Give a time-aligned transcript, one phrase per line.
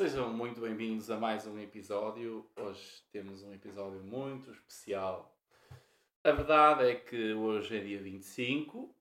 [0.00, 2.50] Sejam muito bem-vindos a mais um episódio.
[2.56, 5.36] Hoje temos um episódio muito especial.
[6.24, 8.94] A verdade é que hoje é dia 25,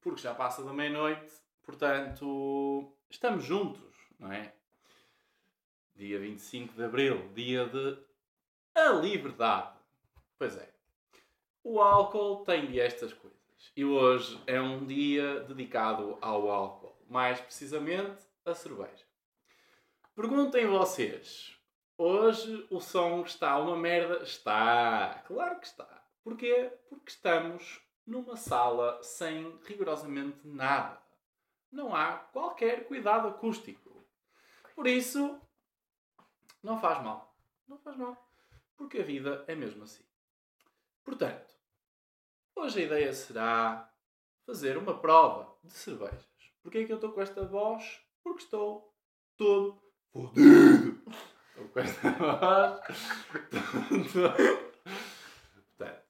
[0.00, 1.30] porque já passa da meia-noite,
[1.62, 4.55] portanto, estamos juntos, não é?
[5.96, 7.96] Dia 25 de abril, dia de
[8.74, 9.72] a liberdade.
[10.38, 10.70] Pois é.
[11.64, 13.72] O álcool tem de estas coisas.
[13.74, 19.06] E hoje é um dia dedicado ao álcool, mais precisamente a cerveja.
[20.14, 21.56] Perguntem vocês.
[21.96, 24.22] Hoje o som está uma merda?
[24.22, 25.24] Está.
[25.26, 26.04] Claro que está.
[26.22, 26.70] Porquê?
[26.90, 31.00] Porque estamos numa sala sem rigorosamente nada.
[31.72, 34.06] Não há qualquer cuidado acústico.
[34.74, 35.40] Por isso,
[36.66, 37.32] não faz mal.
[37.68, 38.28] Não faz mal.
[38.76, 40.04] Porque a vida é mesmo assim.
[41.04, 41.54] Portanto,
[42.56, 43.88] hoje a ideia será
[44.44, 46.26] fazer uma prova de cervejas.
[46.60, 48.02] Porquê é que eu estou com esta voz?
[48.20, 48.92] Porque estou
[49.36, 49.80] todo
[50.12, 51.00] fodido.
[51.56, 52.80] Estou com esta voz.
[55.78, 56.04] Portanto,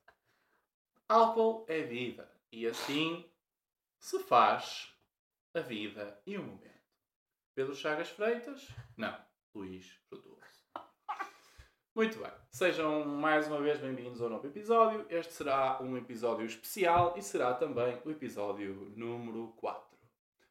[1.08, 2.28] álcool é vida.
[2.50, 3.24] E assim
[4.00, 4.92] se faz
[5.54, 6.66] a vida e o momento.
[7.54, 8.66] Pedro Chagas Freitas?
[8.96, 9.16] Não.
[9.54, 10.35] Luís Frutuoso.
[11.96, 12.30] Muito bem.
[12.50, 15.06] Sejam mais uma vez bem-vindos ao novo episódio.
[15.08, 19.98] Este será um episódio especial e será também o episódio número 4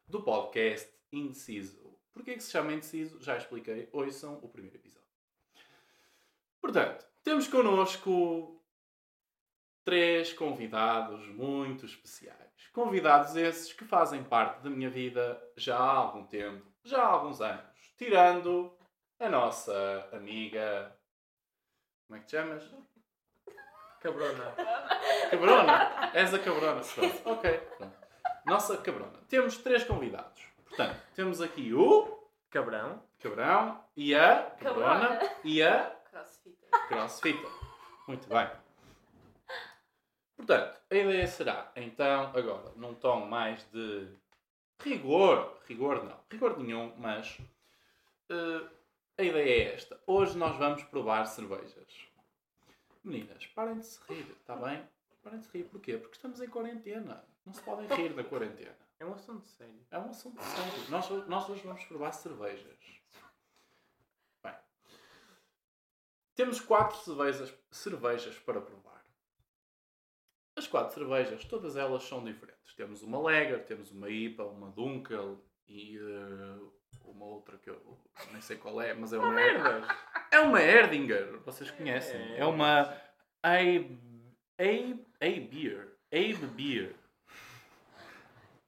[0.08, 1.96] do podcast Indeciso.
[2.12, 3.22] Porquê que se chama Indeciso?
[3.22, 3.88] Já expliquei.
[3.92, 5.06] Ouçam o primeiro episódio.
[6.60, 8.60] Portanto, temos connosco
[9.84, 12.68] três convidados muito especiais.
[12.72, 17.40] Convidados esses que fazem parte da minha vida já há algum tempo, já há alguns
[17.40, 17.94] anos.
[17.96, 18.76] Tirando
[19.20, 20.95] a nossa amiga.
[22.06, 22.62] Como é que te chamas?
[24.00, 24.54] Cabrona.
[25.30, 26.10] Cabrona?
[26.14, 26.80] És a cabrona.
[26.80, 27.28] Pronto.
[27.30, 27.58] Ok.
[27.78, 27.96] Pronto.
[28.44, 29.18] Nossa cabrona.
[29.28, 30.42] Temos três convidados.
[30.64, 32.16] Portanto, temos aqui o
[32.50, 33.02] Cabrão.
[33.18, 35.32] Cabrão e a Cabrona Cabrona.
[35.42, 36.70] e a Crossfitter.
[36.88, 37.50] Crossfitter.
[38.06, 38.48] Muito bem.
[40.36, 44.06] Portanto, a ideia será, então, agora, num tom mais de
[44.80, 45.58] rigor.
[45.66, 46.20] Rigor não.
[46.30, 47.38] Rigor nenhum, mas
[48.30, 48.68] eh,
[49.18, 49.98] a ideia é esta.
[50.06, 52.05] Hoje nós vamos provar cervejas.
[53.06, 54.84] Meninas, parem de se rir, está bem?
[55.22, 55.64] Parem de se rir.
[55.64, 55.96] Porquê?
[55.96, 57.24] Porque estamos em quarentena.
[57.44, 58.76] Não se podem rir da quarentena.
[58.98, 59.86] É um assunto sério.
[59.92, 60.90] É um assunto sério.
[60.90, 62.76] Nós, nós hoje vamos provar cervejas.
[64.42, 64.54] Bem,
[66.34, 69.04] temos quatro cervejas, cervejas para provar.
[70.56, 72.74] As quatro cervejas, todas elas são diferentes.
[72.74, 76.58] Temos uma Lager, temos uma IPA, uma Dunkel e eh,
[77.04, 78.00] uma outra que eu
[78.32, 79.86] nem sei qual é, mas é uma, Merda!
[80.30, 81.38] É uma Erdinger.
[81.40, 82.20] Vocês conhecem?
[82.34, 82.40] É.
[82.40, 82.82] É uma
[83.42, 83.98] Abe,
[84.58, 85.96] Abe, Abe Beer.
[86.12, 86.94] Abe Beer.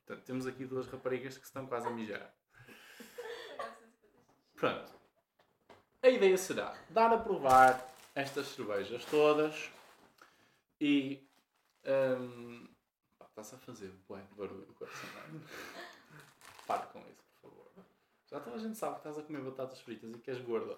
[0.06, 2.34] Portanto, temos aqui duas raparigas que estão quase a mijar.
[4.54, 4.92] Pronto.
[6.02, 9.70] A ideia será dar a provar estas cervejas todas
[10.80, 11.28] e.
[11.84, 12.68] hum,
[13.30, 15.08] Está-se a fazer bué de barulho o coração.
[15.10, 16.64] é?
[16.66, 17.70] Pare com isso, por favor.
[18.28, 20.76] Já toda a gente sabe que estás a comer batatas fritas e que és gorda.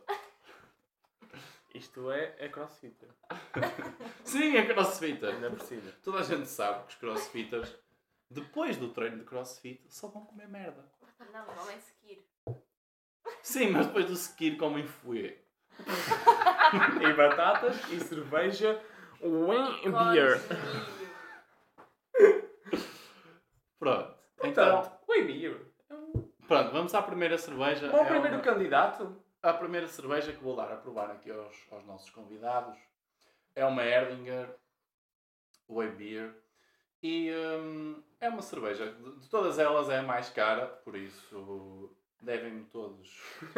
[1.75, 3.09] Isto é, é crossfitter.
[4.25, 5.35] Sim, é crossfitter.
[5.35, 5.91] Ainda por cima.
[6.03, 7.77] Toda a gente sabe que os crossfitters,
[8.31, 10.85] depois do treino de crossfit, só vão comer merda.
[11.33, 12.27] Não, não é seguir.
[13.43, 15.39] Sim, mas depois do seguir comem fouet.
[17.03, 18.81] E batatas e cerveja.
[19.21, 20.41] Wine beer.
[23.79, 24.15] Pronto.
[24.45, 25.67] Então, Então, wine beer.
[26.47, 27.89] Pronto, vamos à primeira cerveja.
[27.89, 29.17] bom É primeiro uma- candidato.
[29.43, 32.79] A primeira cerveja que vou dar a provar aqui aos, aos nossos convidados
[33.55, 34.55] é uma Erdinger
[35.67, 36.35] Whey Beer.
[37.03, 41.91] E hum, é uma cerveja, de, de todas elas é a mais cara, por isso
[42.21, 43.09] devem-me todos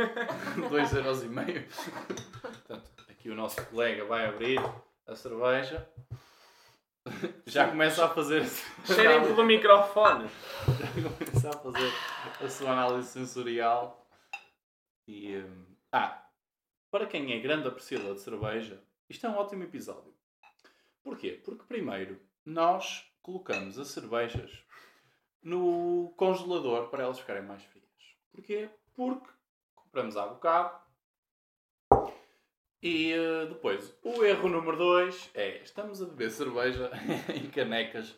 [0.70, 1.66] 2,5€.
[2.40, 4.60] Portanto, aqui o nosso colega vai abrir
[5.04, 5.90] a cerveja.
[7.44, 8.48] Já começa a fazer.
[8.84, 10.30] Cheirem pelo microfone.
[10.68, 11.92] Já começa a fazer
[12.40, 14.06] a sua análise sensorial.
[15.08, 15.38] E.
[15.38, 16.26] hum, ah,
[16.90, 20.14] para quem é grande apreciador de cerveja, isto é um ótimo episódio.
[21.02, 21.40] Porquê?
[21.44, 24.64] Porque primeiro nós colocamos as cervejas
[25.42, 27.86] no congelador para elas ficarem mais frias.
[28.30, 28.68] Porquê?
[28.94, 29.28] Porque
[29.74, 30.80] compramos há bocado
[32.82, 36.90] e eh, depois o erro número 2 é estamos a beber cerveja
[37.32, 38.16] em canecas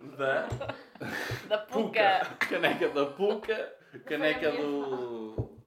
[0.00, 0.48] Da
[1.48, 2.20] Da Puca.
[2.40, 5.60] Caneca da Puca, caneca do.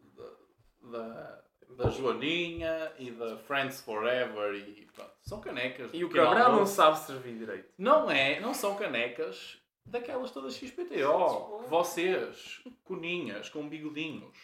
[0.92, 1.43] da.
[1.76, 5.14] Da, Joaninha e da Friends Forever e pronto.
[5.22, 5.92] São canecas.
[5.92, 7.74] de E o Cabral não sabe servir direito.
[7.78, 11.64] Não é, não são canecas daquelas todas XPTO.
[11.64, 14.38] que Vocês, coninhas, com bigodinhos,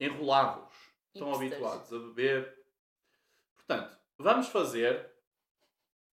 [0.00, 0.74] enrolados,
[1.14, 1.52] estão Hipsters.
[1.52, 2.58] habituados a beber.
[3.54, 5.10] Portanto, vamos fazer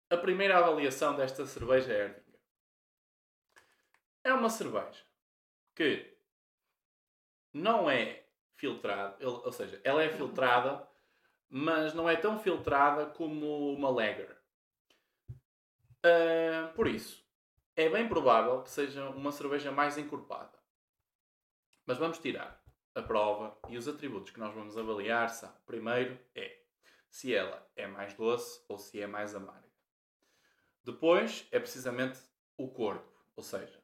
[0.10, 2.40] a primeira avaliação desta cerveja Erdinger.
[4.24, 5.04] É uma cerveja
[5.76, 6.14] que
[7.54, 8.26] não é
[8.60, 10.86] filtrada, ou seja, ela é filtrada,
[11.50, 14.38] mas não é tão filtrada como uma Lager.
[16.04, 17.26] Ah, por isso,
[17.76, 20.60] é bem provável que seja uma cerveja mais encorpada.
[21.86, 22.62] Mas vamos tirar
[22.94, 26.60] a prova e os atributos que nós vamos avaliar são, primeiro, é
[27.10, 29.70] se ela é mais doce ou se é mais amarga.
[30.84, 32.20] Depois é precisamente
[32.58, 33.79] o corpo, ou seja,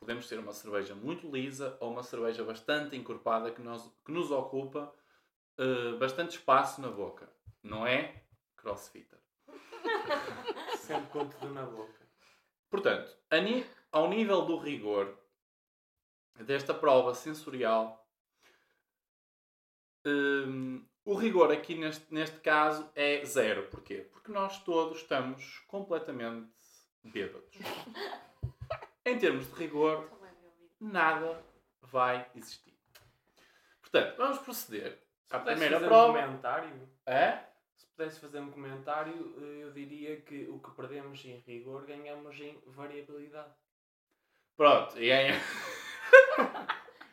[0.00, 4.30] podemos ter uma cerveja muito lisa ou uma cerveja bastante encorpada que, nos- que nos
[4.30, 4.92] ocupa
[5.58, 7.30] eh, bastante espaço na boca.
[7.62, 8.24] Não é?
[8.56, 9.18] Crossfitter.
[10.78, 12.00] Sempre com tudo na boca.
[12.70, 15.16] Portanto, a ni- ao nível do rigor
[16.40, 18.08] desta prova sensorial,
[20.06, 23.68] hum, o rigor aqui neste, neste caso é zero.
[23.68, 24.08] Porquê?
[24.10, 26.50] Porque nós todos estamos completamente
[27.04, 27.54] bêbados.
[29.10, 30.08] em termos de rigor,
[30.80, 31.42] nada
[31.82, 32.74] vai existir.
[33.80, 34.98] Portanto, vamos proceder
[35.30, 36.12] à primeira fazer um prova.
[36.22, 37.44] comentário, É?
[37.76, 42.38] se pudesse fazer um comentário, eh, eu diria que o que perdemos em rigor ganhamos
[42.40, 43.52] em variabilidade.
[44.56, 45.30] Pronto, e é...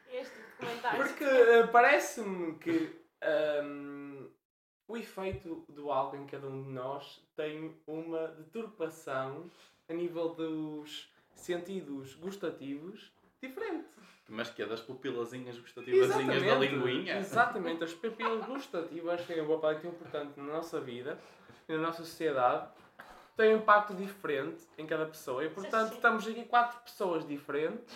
[0.10, 1.08] Este tipo de comentários.
[1.08, 4.28] Porque eh, parece-me que ahm,
[4.88, 9.50] o efeito do álcool em cada um de nós tem uma deturpação
[9.90, 11.12] a nível dos
[11.42, 13.12] sentidos gustativos
[13.42, 13.88] diferente.
[14.30, 17.18] Mas que é das pupilazinhas gustativazinhas da linguinha?
[17.18, 21.18] Exatamente, as papilas gustativas têm uma parte importante na nossa vida
[21.68, 22.68] e na nossa sociedade.
[23.38, 27.96] Tem um impacto diferente em cada pessoa e, portanto, estamos aqui quatro pessoas diferentes,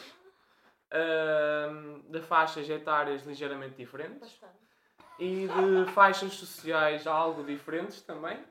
[2.09, 4.53] de faixas etárias ligeiramente diferentes Bastante.
[5.17, 8.43] e de faixas sociais algo diferentes também,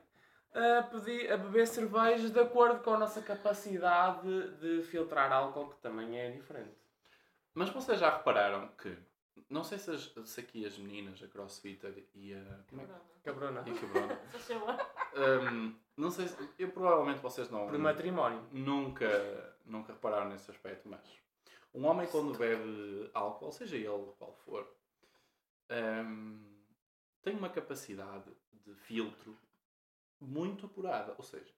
[0.53, 5.77] a, pedir, a beber cervejas de acordo com a nossa capacidade de filtrar álcool, que
[5.81, 6.75] também é diferente.
[7.53, 8.97] Mas vocês já repararam que,
[9.49, 12.63] não sei se, as- se aqui as meninas, a Crossfitter e a.
[12.69, 12.91] Como é que.
[13.23, 13.63] Cabrona.
[13.67, 14.19] E a Cabrona.
[14.31, 14.77] Se chama.
[15.51, 16.49] Hum, não sei se.
[16.57, 17.67] Eu provavelmente vocês não.
[17.67, 18.41] Por matrimónio.
[18.51, 21.01] Nunca, nunca repararam nesse aspecto, mas.
[21.73, 24.67] Um homem quando bebe álcool, seja ele qual for,
[25.69, 26.39] hum,
[27.21, 28.29] tem uma capacidade
[28.65, 29.37] de filtro
[30.21, 31.13] muito apurada.
[31.17, 31.51] Ou seja,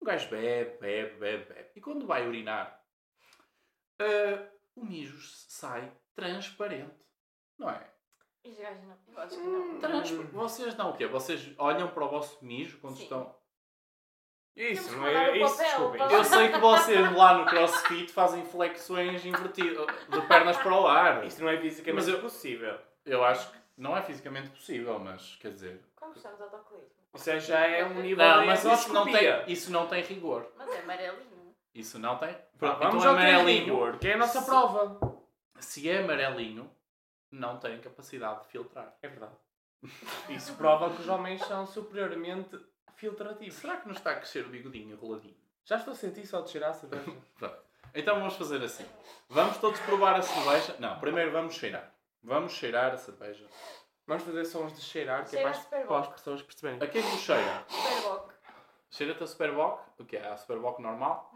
[0.00, 1.70] um gajo bebe, bebe, bebe, bebe.
[1.76, 2.82] E quando vai urinar,
[4.00, 6.94] ah, o mijo sai transparente.
[7.58, 7.90] Não é?
[8.44, 8.98] E os gajos não.
[9.08, 9.78] Eu acho que não.
[9.80, 11.06] Transpa- Vocês não o quê?
[11.06, 13.02] Vocês olham para o vosso mijo quando Sim.
[13.04, 13.36] estão.
[14.56, 16.00] Isso, não é o isso, papel desculpem.
[16.16, 21.24] Eu sei que vocês lá no CrossFit fazem flexões invertidas, de pernas para o ar.
[21.24, 22.76] Isso não é fisicamente Mas eu- possível.
[23.04, 25.80] Eu acho que não é fisicamente possível, mas quer dizer.
[25.94, 26.50] Como estamos ao
[27.12, 27.38] autocolismo?
[27.38, 30.52] Isso já é um nível Não, de mas isso não, tem, isso não tem rigor.
[30.56, 31.54] Mas é amarelinho.
[31.74, 32.36] Isso não tem.
[32.58, 33.64] Pronto, vamos então ao que é amarelinho.
[33.64, 35.18] rigor, que é a nossa Se- prova.
[35.60, 36.70] Se é amarelinho,
[37.30, 38.94] não tem capacidade de filtrar.
[39.02, 39.34] É verdade.
[40.28, 42.58] Isso prova que os homens são superiormente
[42.96, 43.54] filtrativos.
[43.54, 45.36] Será que nos está a crescer o bigodinho enroladinho?
[45.64, 47.12] Já estou a sentir só de cheirar a cerveja.
[47.38, 47.58] Pronto.
[47.94, 48.84] Então vamos fazer assim.
[49.28, 50.74] Vamos todos provar a cerveja.
[50.78, 51.92] Não, primeiro vamos cheirar.
[52.22, 53.46] Vamos cheirar a cerveja.
[54.08, 55.86] Vamos fazer sons de cheirar, que é Cheira as, Superboc.
[55.88, 56.82] para as pessoas perceberem.
[56.82, 57.64] A que é que cheira?
[57.68, 58.32] Superboc.
[58.90, 60.00] Cheira-te a Superboc?
[60.00, 60.26] O que é?
[60.26, 61.30] A Superboc normal?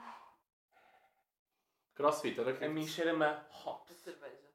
[1.95, 3.95] Crossfitter, a que A é mim cheira-me a hops.
[3.99, 4.49] Cerveja.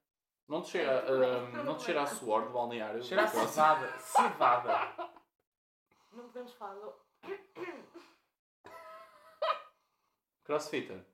[0.47, 3.03] Não te cheira, Não, hum, não te cheira a suor de balneário?
[3.03, 3.99] Cheira a do cevada.
[3.99, 5.11] Cevada.
[6.11, 6.95] Não podemos falar do...
[10.43, 11.05] Crossfitter,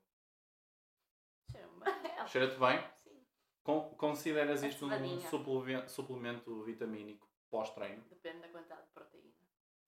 [2.28, 2.93] cheira-te bem?
[3.64, 8.04] Con- consideras A isto um suplemento, suplemento vitamínico pós-treino?
[8.10, 9.32] Depende da quantidade de proteína.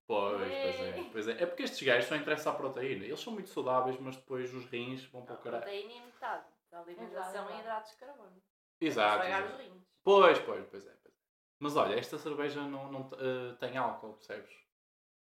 [0.07, 1.43] Pois, pois é, pois é.
[1.43, 3.05] É porque estes gajos só interessam a proteína.
[3.05, 5.63] Eles são muito saudáveis, mas depois os rins vão para o caralho.
[5.63, 7.51] Proteína e metade da alimentação Exato.
[7.53, 8.43] e hidratos de carbono.
[8.81, 9.15] Exato.
[9.23, 9.53] Estragar exato.
[9.61, 9.83] os rins.
[10.03, 11.17] Pois, pois, pois é, pois é.
[11.59, 14.55] Mas olha, esta cerveja não, não eh, tem álcool, percebes?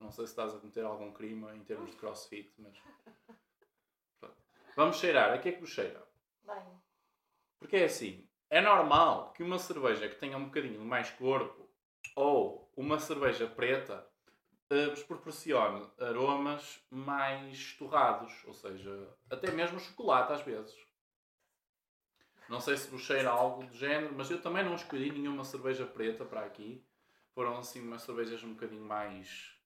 [0.01, 2.77] Não sei se estás a cometer algum crime em termos de crossfit, mas.
[4.19, 4.37] Pronto.
[4.75, 5.33] Vamos cheirar.
[5.33, 6.05] A que é que nos cheira?
[6.45, 6.83] Bem,
[7.59, 11.67] Porque é assim: é normal que uma cerveja que tenha um bocadinho mais corpo
[12.15, 14.07] ou uma cerveja preta
[14.69, 20.77] eh, vos proporcione aromas mais torrados, ou seja, até mesmo chocolate às vezes.
[22.47, 25.87] Não sei se vos cheira algo do género, mas eu também não escolhi nenhuma cerveja
[25.87, 26.85] preta para aqui,
[27.35, 29.59] foram assim umas cervejas um bocadinho mais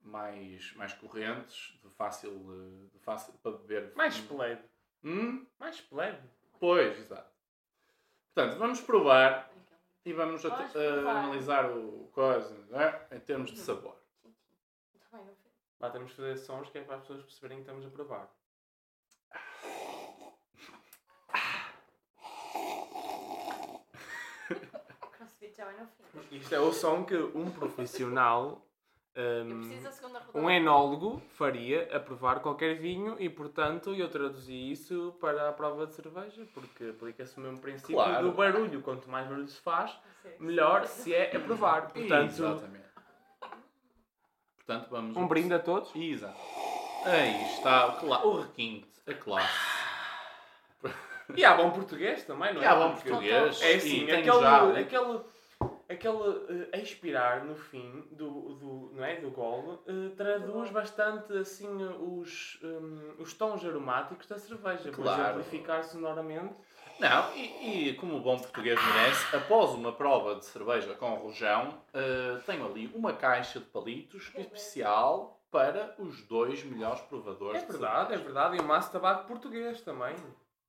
[0.00, 3.92] mais, mais correntes, de fácil, eh, de fácil para beber.
[3.96, 4.62] Mais plebe.
[5.02, 5.44] Hum?
[5.58, 6.22] Mais plebe.
[6.60, 7.39] Pois, exato.
[8.34, 9.50] Portanto, vamos provar
[10.04, 13.16] e vamos, Vamos at- eh, analisar o coisa, é?
[13.16, 13.96] em termos de sabor.
[14.24, 14.32] Não
[15.24, 15.36] fez.
[15.80, 18.28] Lá temos que fazer sons que é para as pessoas perceberem que estamos a provar.
[25.12, 26.36] Crossfit já vai no fim.
[26.36, 28.64] Isto é o som que um profissional,
[30.02, 30.38] Rodada.
[30.38, 35.86] um enólogo, faria a provar qualquer vinho e, portanto, eu traduzi isso para a prova
[35.86, 38.26] de cerveja, porque aplica-se o mesmo princípio Claro.
[38.26, 38.80] do barulho.
[38.82, 39.90] Quanto mais barulho se faz,
[40.22, 40.28] Sim.
[40.40, 41.88] melhor se é a provar.
[41.92, 42.80] Portanto, Exatamente.
[44.56, 45.16] Portanto, vamos.
[45.16, 45.94] um brinde a todos.
[45.94, 46.38] Exato.
[47.04, 49.80] Aí está o, requinte, a classe.
[51.36, 52.64] E há bom português também, não é?
[52.64, 53.62] E há bom português.
[53.62, 55.20] É e assim, tem aquele, já- aquele,
[55.90, 61.82] aquele eh, expirar no fim do, do, não é, do golo eh, traduz bastante assim
[61.82, 64.90] eh, os, hum, os tons aromáticos da cerveja.
[64.90, 65.40] Por Claro.
[65.40, 66.54] exemplificar sonoramente.
[66.98, 71.82] Não, e, e como o bom português merece, após uma prova de cerveja com rojão,
[71.94, 77.72] eh, tenho ali uma caixa de palitos especial para os dois melhores provadores É de
[77.72, 78.56] verdade, é verdade.
[78.56, 80.14] E o maço de tabaco português também.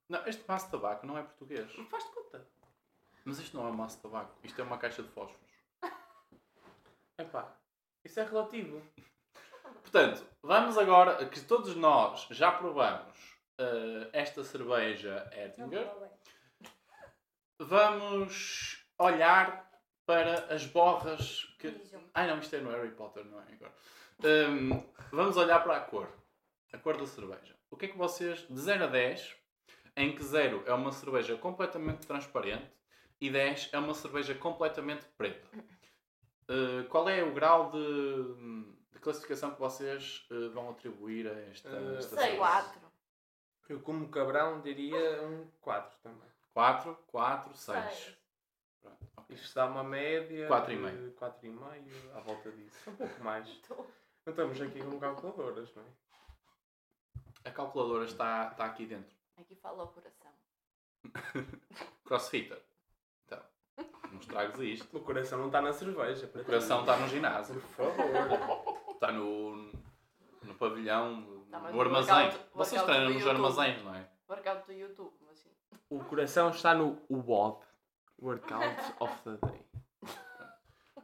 [0.09, 1.71] Não, este maço de tabaco não é português.
[1.89, 2.47] Faz de conta.
[3.23, 4.35] Mas isto não é um maço de tabaco.
[4.43, 5.51] Isto é uma caixa de fósforos.
[7.17, 7.55] Epá,
[8.03, 8.81] isso é relativo.
[9.81, 15.87] Portanto, vamos agora, que todos nós já provamos eh, esta cerveja Erdinger,
[17.59, 19.69] vamos olhar
[20.05, 21.67] para as borras que...
[22.13, 23.73] Ai não, isto é no Harry Potter, não é agora.
[24.23, 26.09] Hum, vamos olhar para a cor.
[26.73, 27.55] A cor da cerveja.
[27.69, 29.35] O que é que vocês, de 0 a 10,
[29.95, 32.71] em que 0 é uma cerveja completamente transparente
[33.21, 35.47] e 10 é uma cerveja completamente preta.
[36.49, 41.69] Uh, qual é o grau de, de classificação que vocês uh, vão atribuir a esta,
[41.69, 42.35] Uh, esta Sei.
[42.35, 42.81] Quatro.
[43.69, 46.29] Eu, como cabrão, diria um 4 também.
[46.53, 47.83] 4, 4, 6.
[47.85, 48.17] Seis.
[48.81, 49.35] Pronto, ok.
[49.35, 51.13] Isto dá uma média Quatro e de meio.
[51.13, 52.89] 4,5 à volta disso.
[52.89, 53.47] Um pouco mais.
[54.25, 57.49] Não estamos aqui com calculadoras, não é?
[57.49, 59.15] A calculadora está, está aqui dentro.
[59.35, 60.31] Aqui fala o coração.
[62.05, 62.61] Crossfitter.
[64.21, 64.97] Não estragues isto.
[64.97, 66.29] O coração não está na cerveja.
[66.35, 67.55] O coração está no ginásio.
[67.55, 68.79] Por favor.
[68.93, 69.55] Está no,
[70.43, 72.13] no pavilhão, Tá, mas no armazém.
[72.15, 73.45] workout- Vocês workout treinam do nos YouTube.
[73.45, 74.07] armazéns, não é?
[74.29, 75.49] Workout do YouTube, mas sim.
[75.89, 77.57] O coração está no WOD.
[78.21, 79.61] Workout of the Day.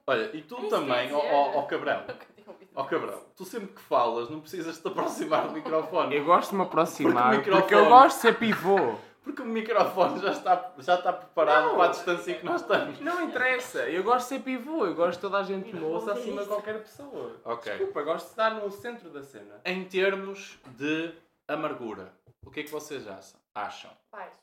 [0.09, 1.57] Olha, e tu É isso também, ó eu ia ó- dizer.
[1.57, 5.47] ó Cabrão, Nunca tinha ouvido ó Cabrão, tu sempre que falas não precisas te aproximar
[5.47, 6.15] do microfone.
[6.15, 8.95] Eu gosto de me aproximar Porque porque, microfone- eu gosto de ser pivô.
[9.27, 11.75] Porque o microfone já está, já está preparado Não.
[11.75, 12.99] para a distância que nós estamos.
[13.01, 13.79] Não interessa.
[13.89, 14.85] Eu gosto de ser pivô.
[14.85, 17.35] Eu gosto de toda a gente me ouça acima de qualquer pessoa.
[17.43, 17.71] Ok.
[17.73, 19.59] Desculpa, gosto de estar no centro da cena.
[19.65, 21.13] Em termos de
[21.47, 22.13] amargura,
[22.45, 23.05] o que é que vocês
[23.53, 23.91] acham?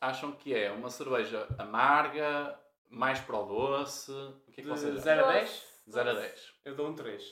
[0.00, 0.32] Acham?
[0.32, 2.58] Que é uma cerveja amarga,
[2.90, 4.12] mais para o doce?
[4.12, 5.02] O que é que De vocês acham?
[5.02, 5.66] zero a Doce, 10?
[5.90, 6.26] 0 a doce.
[6.26, 6.52] 10.
[6.66, 7.22] Eu dou um 3.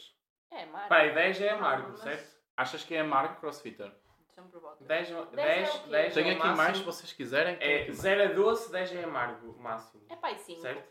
[0.51, 0.89] É, Mário.
[0.89, 2.33] Pai, 10 é amargo, mas- certo?
[2.57, 3.91] Achas que é amargo, Crossfitter?
[4.43, 4.77] Deixa-me provar.
[4.81, 5.89] 10, é o 10, quê?
[5.91, 7.57] 10 Tenho é o aqui mais se vocês quiserem.
[7.61, 7.97] É mais.
[7.99, 10.05] 0 a 12, 10 é amargo, máximo.
[10.09, 10.61] É pai 5.
[10.61, 10.89] Certo?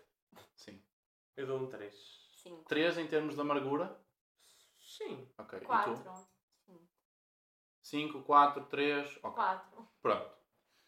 [0.55, 0.83] Sim.
[1.35, 1.93] Eu dou um 3.
[2.43, 2.63] 5.
[2.65, 3.99] 3 em termos de amargura?
[4.79, 5.27] Sim.
[5.37, 5.57] Ok.
[5.57, 5.67] E tu?
[5.67, 6.31] 4.
[7.83, 9.19] 5, 4, 3.
[9.23, 9.35] Ok.
[9.35, 9.87] 4.
[10.01, 10.31] Pronto.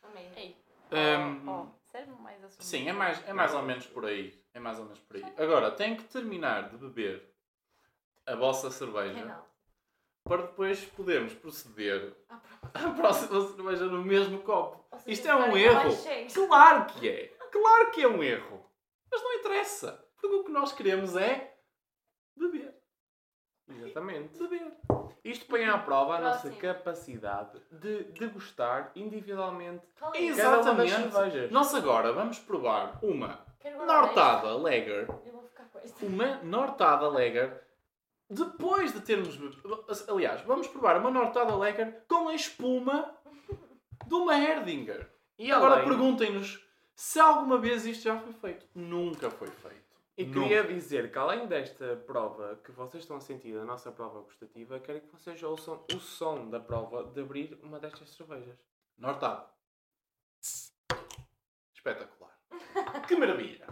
[0.04, 0.32] Amém.
[0.36, 0.64] Ei.
[0.92, 2.64] Hum, Ó, ó, serve mais assunto.
[2.64, 4.44] Sim, é mais, é mais ou menos por aí.
[4.54, 5.24] É mais ou menos por aí.
[5.38, 7.34] Agora, tenho que terminar de beber
[8.28, 9.53] a vossa cerveja Reinaldo.
[10.24, 12.16] Para depois podermos proceder
[12.74, 14.86] à próxima cerveja no mesmo copo.
[15.00, 15.90] Seja, Isto é um erro.
[16.48, 17.34] Claro que é.
[17.54, 18.66] Claro que é um erro.
[19.12, 20.04] Mas não interessa.
[20.20, 21.56] Porque o que nós queremos é
[22.36, 22.74] beber.
[23.70, 24.40] Exatamente.
[24.40, 24.72] Beber.
[25.24, 26.62] Isto põe à prova a nossa Próximo.
[26.62, 30.42] capacidade de degustar individualmente Qual é isso?
[30.42, 31.54] cada uma das Exatamente.
[31.54, 33.46] Nós agora vamos provar uma
[33.86, 35.08] Nortada Lager.
[35.26, 36.06] Eu vou ficar com esta.
[36.06, 37.64] Uma Nortada Lager.
[38.34, 39.38] Depois de termos.
[40.08, 43.16] Aliás, vamos provar uma Nortada Lager com a espuma
[44.06, 45.10] de uma Erdinger.
[45.38, 48.68] E Agora perguntem-nos se alguma vez isto já foi feito.
[48.76, 49.84] Nunca foi feito.
[50.16, 50.42] E Nunca.
[50.42, 54.80] queria dizer que além desta prova que vocês estão a sentir, a nossa prova gustativa,
[54.80, 58.60] quero que vocês ouçam o som da prova de abrir uma destas cervejas.
[58.98, 59.50] Nortada.
[61.74, 62.38] Espetacular.
[63.08, 63.68] Que maravilha.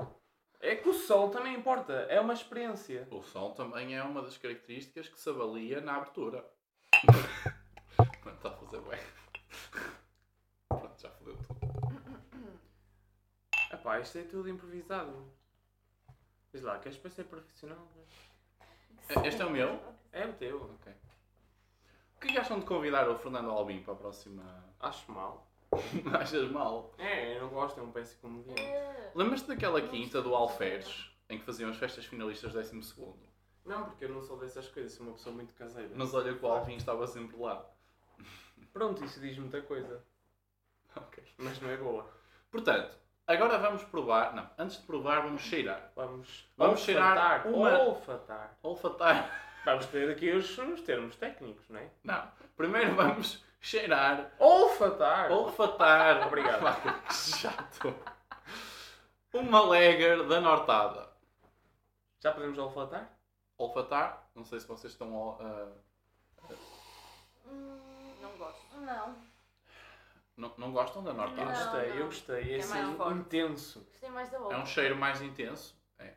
[0.61, 3.07] É que o som também importa, é uma experiência.
[3.09, 6.45] O som também é uma das características que se avalia na abertura.
[8.21, 8.99] Pronto, está a fazer bem.
[10.69, 11.59] Pronto, já fodeu tudo.
[13.73, 15.33] Epá, isto é tudo improvisado.
[16.53, 17.87] Diz lá, queres para ser profissional?
[19.25, 19.81] Este é o meu?
[20.11, 20.75] É o teu.
[20.75, 20.93] Ok.
[22.17, 24.63] O que é que acham de convidar o Fernando Albim para a próxima.
[24.79, 25.50] Acho mal.
[26.19, 26.93] Achas mal?
[26.97, 28.61] É, eu não gosto, é um péssimo comediante.
[28.61, 33.19] Eh, Lembras-te daquela quinta do Alferes em que faziam as festas finalistas 12 segundo?
[33.65, 35.91] Não, porque eu não sou dessas coisas, sou uma pessoa muito caseira.
[35.95, 37.63] Mas olha que o Alvin estava sempre lá.
[38.73, 40.03] Pronto, isso diz muita coisa.
[40.95, 41.23] Ok.
[41.37, 42.09] Mas não é boa.
[42.49, 42.97] Portanto,
[43.27, 44.33] agora vamos provar.
[44.35, 45.91] Não, antes de provar, vamos cheirar.
[45.95, 48.57] Vamos, Vamos cheirar uma- Olfatar.
[48.63, 49.47] Olfatar.
[49.63, 51.89] Vamos ter aqui os, os termos técnicos, não é?
[52.03, 52.27] Não.
[52.57, 54.31] Primeiro vamos cheirar.
[54.39, 55.31] Olfatar!
[55.31, 56.25] Olfatar.
[56.27, 57.03] Obrigado.
[57.07, 57.95] Que chato.
[59.33, 61.09] Uma Lager da Nortada.
[62.19, 63.09] Já podemos olfatar?
[63.57, 64.27] Olfatar.
[64.35, 65.67] Não sei se vocês estão a.
[67.47, 68.77] hum, Não gosto.
[68.77, 69.15] Não.
[70.37, 71.45] não, não gostam da Eu Nortada?
[71.45, 71.95] Não, gostei, não.
[71.97, 72.55] eu gostei.
[72.55, 73.19] É É mais assim, forte.
[73.19, 73.79] intenso.
[73.89, 74.57] Gostei mais da outra.
[74.57, 75.75] É um cheiro mais intenso.
[75.99, 76.13] É.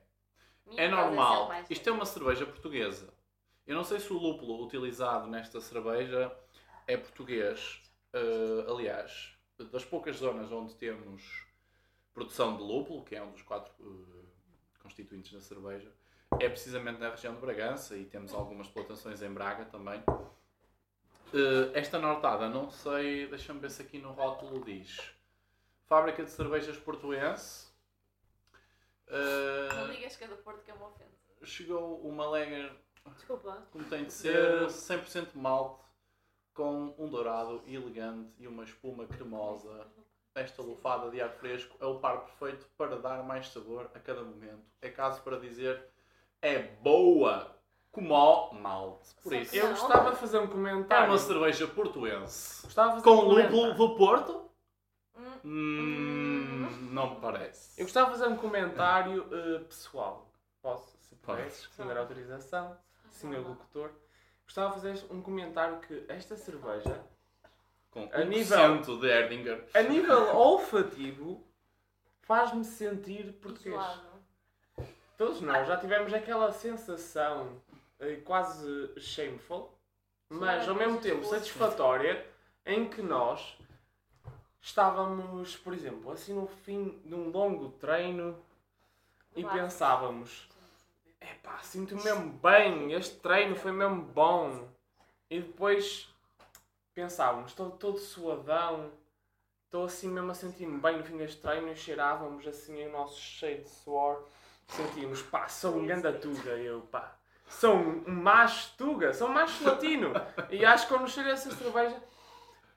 [0.66, 1.50] Minha É casa normal.
[1.70, 3.12] Isto é uma cerveja portuguesa.
[3.66, 6.34] Eu não sei se o lúpulo utilizado nesta cerveja
[6.86, 7.80] é português.
[8.14, 9.36] Uh, aliás,
[9.72, 11.46] das poucas zonas onde temos
[12.12, 14.24] produção de lúpulo, que é um dos quatro uh,
[14.80, 15.90] constituintes da cerveja,
[16.40, 20.00] é precisamente na região de Bragança e temos algumas plantações em Braga também.
[21.32, 25.14] Uh, esta nortada, não sei, deixa-me ver se aqui no rótulo diz
[25.86, 27.66] Fábrica de Cervejas Portuense.
[29.08, 31.10] Uh, Não digas que é do Porto que é uma ofensa.
[31.42, 32.72] chegou uma Lager
[33.14, 33.66] Desculpa.
[33.70, 35.83] como tem de ser, 100% malte,
[36.54, 39.86] com um dourado elegante e uma espuma cremosa.
[40.34, 44.22] Esta lufada de ar fresco é o par perfeito para dar mais sabor a cada
[44.22, 44.64] momento.
[44.80, 45.84] É caso para dizer,
[46.42, 47.54] é boa
[47.92, 48.08] como
[48.52, 49.14] malte.
[49.22, 51.10] Por isso, Eu gostava de fazer um é comentário.
[51.12, 52.64] uma cerveja portuense.
[52.64, 53.56] Gostava de fazer Com um comentário.
[53.56, 54.50] lúpulo do Porto?
[55.16, 57.78] Hum, Hum, não me parece.
[57.80, 60.28] Eu gostava de fazer um comentário eh, pessoal.
[60.60, 62.76] Posso, se pudesse, se me der autorização,
[63.10, 63.90] senhor locutor.
[64.46, 67.02] Gostava de fazer um comentário que esta cerveja,
[67.90, 69.64] Com A 1% nível- de Erdinger.
[69.72, 71.42] a nível olfativo,
[72.22, 73.74] faz-me sentir português.
[73.74, 74.02] isolado.
[75.16, 77.62] Todos nós já tivemos aquela sensação
[78.00, 79.70] eh, quase shameful,
[80.28, 82.26] mas Sim, ao mesmo tempo fosse- satisfatória,
[82.66, 83.56] em que nós
[84.60, 88.36] estávamos, por exemplo, assim no fim de um longo treino
[89.36, 90.48] e pensávamos:
[91.30, 94.68] epá, sinto-me mesmo bem, este treino foi mesmo bom.
[95.30, 96.08] E depois
[96.94, 98.90] pensávamos: estou todo suadão,
[99.64, 103.20] estou assim mesmo a sentir-me bem no fim deste treino e cheirávamos assim o nosso
[103.20, 104.24] cheio de suor.
[104.68, 107.16] Sentíamos, pá, sou um ganda tuga, eu, pá.
[107.48, 110.12] Sou um um macho tuga, sou um macho latino.
[110.50, 112.00] E acho que quando cheiro essa cerveja,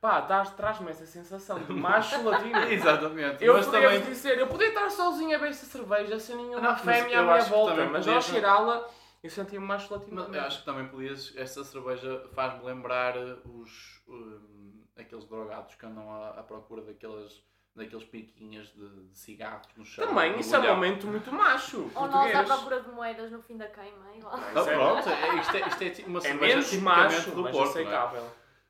[0.02, 0.22] pá,
[0.56, 2.60] traz-me essa sensação de macho latino.
[2.64, 3.44] Exatamente.
[3.44, 6.62] Eu mas podia também dizer, eu podia estar sozinho a beber essa cerveja sem nenhuma
[6.62, 8.88] Não, fêmea à minha volta, mas podias- ao cheirá-la
[9.24, 11.34] eu sentia-me mais latino Mas eu acho que também podias.
[11.36, 14.02] Esta cerveja faz-me lembrar eh, os.
[14.08, 17.44] hum, aqueles drogados que andam à, à procura daquelas,
[17.76, 20.08] daqueles piquinhos de, de cigarros no chão.
[20.08, 22.36] Também, isso é um momento muito macho, Ou nós português.
[22.36, 24.34] à procura de moedas no fim da queima, é igual.
[24.34, 27.80] Ah, pronto, é, isto, é, isto é uma É cerveja menos macho, do mas Porto.
[27.84, 28.22] não é?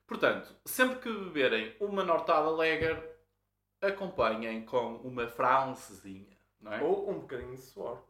[0.07, 3.17] Portanto, sempre que beberem uma Nortada Lager,
[3.81, 6.37] acompanhem com uma francesinha.
[6.59, 6.81] Não é?
[6.81, 8.01] Ou um bocadinho de suor.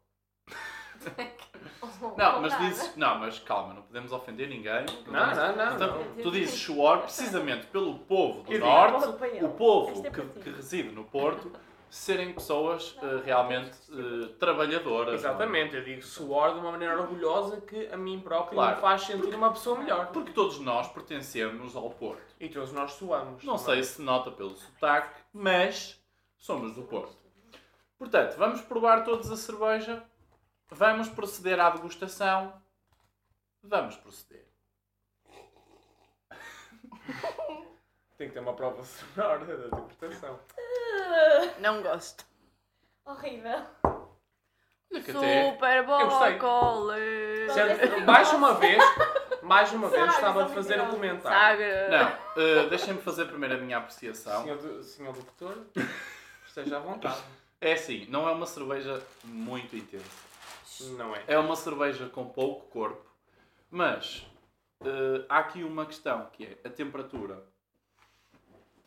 [2.17, 2.95] Não, mas dizes.
[2.95, 4.85] Não, mas calma, não podemos ofender ninguém.
[5.05, 5.75] Não, não, não.
[5.75, 6.23] Então, não.
[6.23, 10.49] tu dizes suor precisamente pelo povo do Eu digo, Norte, o povo é que, que
[10.49, 11.51] reside no Porto,
[11.89, 15.15] serem pessoas eh, realmente eh, trabalhadoras.
[15.15, 18.75] Exatamente, eu digo suor de uma maneira orgulhosa que a mim próprio Claro.
[18.75, 20.07] me faz sentir uma pessoa melhor.
[20.07, 22.21] Porque todos nós pertencemos ao Porto.
[22.39, 23.43] E todos nós suamos.
[23.43, 23.75] Não também.
[23.75, 25.99] sei se nota pelo sotaque, mas
[26.37, 27.15] somos do Porto.
[27.97, 30.03] Portanto, vamos provar todos a cerveja.
[30.69, 32.53] Vamos proceder à degustação.
[33.63, 34.45] Vamos proceder.
[38.17, 40.39] Tem que ter uma prova sonora da interpretação.
[41.59, 42.25] Não gosto.
[43.05, 43.61] Horrível.
[44.91, 45.01] Até...
[45.01, 46.33] Super gostei.
[46.37, 47.49] Bocole.
[47.53, 48.81] Sendo- mais uma vez,
[49.43, 50.93] mais uma vez, Sabe, de são fazer um mentirosos.
[50.95, 51.37] comentário.
[51.59, 51.89] Sagra.
[52.35, 54.43] Não, eh, deixem-me fazer primeiro a minha apreciação.
[54.43, 55.65] Senhor, do- senhor doutor,
[56.47, 57.21] esteja à vontade.
[57.59, 60.27] É assim, não é uma cerveja muito intensa.
[60.97, 61.23] Não é?
[61.27, 63.05] É uma cerveja com pouco corpo,
[63.69, 64.25] mas
[64.83, 67.43] eh, há aqui uma questão que é a temperatura.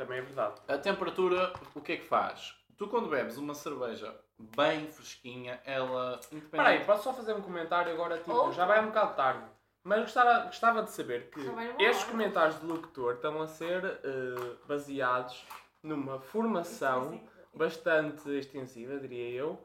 [0.00, 0.54] Também é verdade.
[0.66, 2.54] A temperatura, o que é que faz?
[2.78, 4.18] Tu quando bebes uma cerveja
[4.56, 6.84] bem fresquinha, ela independente.
[6.86, 8.16] posso só fazer um comentário agora?
[8.16, 9.44] Tipo, Ou- já vai um bocado tarde.
[9.84, 12.12] Mas gostava, gostava de saber que Já vai uma estes hora.
[12.12, 15.44] comentários de locutor estão a ser eh, baseados
[15.82, 19.62] numa formação bastante extensiva, diria eu,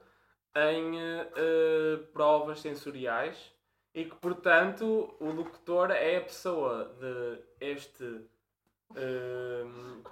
[0.54, 3.54] em eh, eh, provas sensoriais
[3.94, 8.26] e que, portanto, o locutor é a pessoa de este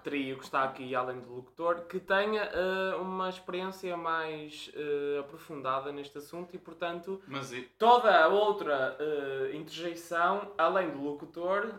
[0.03, 5.91] trio que está aqui, além do locutor, que tenha eh, uma experiência mais eh, aprofundada
[5.91, 11.73] neste assunto e, portanto, Mas e- toda a outra eh, interjeição, além do locutor,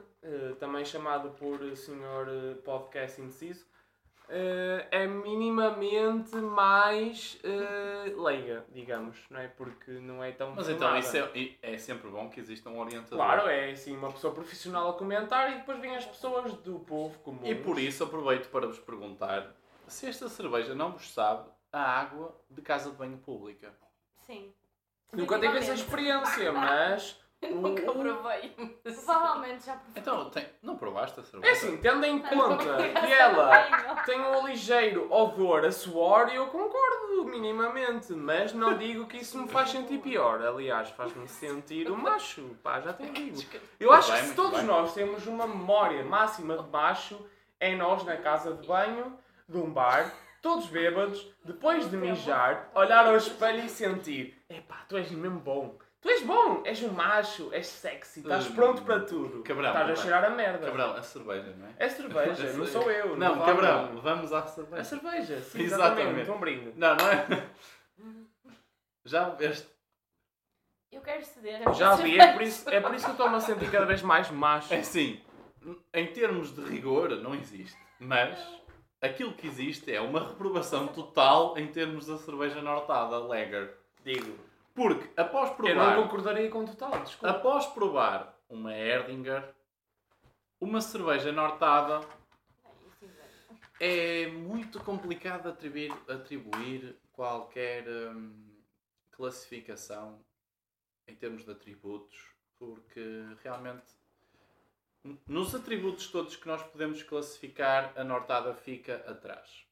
[0.59, 2.27] também chamado por senhor
[2.65, 3.67] podcast indeciso,
[4.29, 9.49] eh, é minimamente mais eh, leiga, digamos, não é?
[9.49, 10.99] Porque não é tão mas então formada.
[10.99, 13.19] isso é, é sempre bom que exista um orientador.
[13.19, 17.19] Claro, é assim, uma pessoa profissional a comentar e depois vêm as pessoas do povo
[17.21, 17.45] comum.
[17.45, 19.55] E por isso aproveito para vos perguntar
[19.87, 23.75] se esta cerveja não vos sabe a água de casa de banho pública.
[24.27, 24.53] Sim.
[25.13, 27.23] Nunca tive essa experiência, mas...
[27.51, 28.51] Nunca provei.
[28.83, 29.93] Provavelmente já provei.
[30.03, 31.53] Então, tem- não provaste a cerveja?
[31.53, 32.77] É assim, tendo em conta
[33.07, 39.07] que ela tem um ligeiro odor a suor e eu concordo minimamente, mas não digo
[39.07, 40.41] que isso me faz sentir pior.
[40.43, 43.39] Aliás, faz-me sentir um macho, pá, já te digo.
[43.81, 47.25] Eu acho que se todos nós temos uma memória máxima de macho,
[47.61, 53.07] é nós na casa de banho, de um bar, todos bêbados, depois de mijar, olhar
[53.07, 55.77] ao espelho e sentir: epá, tu és mesmo bom.
[56.05, 59.43] Tu és bom, és um macho, és sexy, estás Hum, pronto para tudo.
[59.43, 60.67] Cabrão, estás a cheirar a merda.
[60.67, 61.75] Cabrão, a cerveja, não é?
[61.79, 63.17] É cerveja, não sou eu.
[63.17, 64.03] Não, vale cabrão, não.
[64.03, 64.83] vamos à cerveja.
[64.83, 66.01] É cerveja, sim, Exatamente.
[66.03, 66.31] exatamente.
[66.31, 66.73] Um brinde.
[66.77, 67.49] Não, não é?
[69.07, 69.67] Já bebeste?
[70.93, 71.67] Eu quero ceder.
[71.67, 73.87] a Já vi, é por, isso, é por isso que eu estou-me a sentir cada
[73.87, 74.75] vez mais macho.
[74.75, 75.23] É assim,
[75.95, 77.79] em termos de rigor, não existe.
[77.99, 78.39] Mas
[79.01, 83.75] aquilo que existe é uma reprovação total em termos da cerveja nortada, Lager.
[84.05, 84.39] Digo.
[84.75, 87.31] Porque após Eu não provar, concordaria com o total, desculpa.
[87.31, 89.55] após provar uma Erdinger,
[90.61, 92.01] uma cerveja nortada,
[93.81, 98.53] é muito complicado atribuir, atribuir qualquer hum,
[99.13, 100.25] classificação
[101.07, 103.95] em termos de atributos, porque realmente
[105.27, 109.64] nos atributos todos que nós podemos classificar, a nortada fica atrás.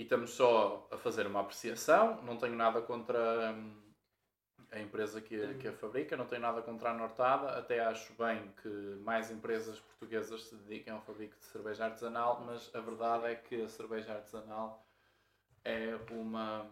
[0.00, 3.92] E estamos só a fazer uma apreciação, não tenho nada contra hum,
[4.70, 8.14] a empresa que, a- que a fabrica, não tenho nada contra a nortada, até acho
[8.14, 8.68] bem que
[9.04, 13.60] mais empresas portuguesas se dediquem ao fabrico de cerveja artesanal, mas a verdade é que
[13.60, 14.86] a cerveja artesanal
[15.62, 16.66] é uma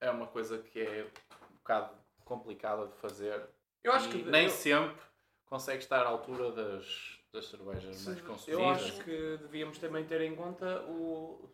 [0.00, 1.08] é uma coisa que é
[1.48, 3.48] um bocado complicada de fazer
[3.84, 4.20] Eu acho que.
[4.24, 5.00] nem eu, sempre
[5.46, 8.82] consegue estar à altura das, das cervejas mais eu consumidas.
[8.82, 11.48] acho que devíamos também ter em conta o,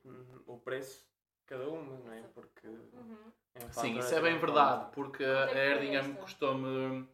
[0.47, 1.01] o preço
[1.41, 2.23] de cada uma, não é?
[2.35, 2.67] Porque.
[2.67, 3.33] Uhum.
[3.55, 4.93] é Sim, isso é bem em verdade, conta.
[4.93, 6.23] porque Quanto a esta?
[6.23, 7.07] custou-me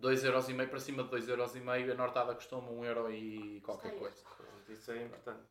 [0.00, 3.98] 2,5€ para cima de 2,5€ e a Nortada custou-me 1€ e qualquer Sei.
[3.98, 4.24] coisa.
[4.68, 5.42] Isso é importante.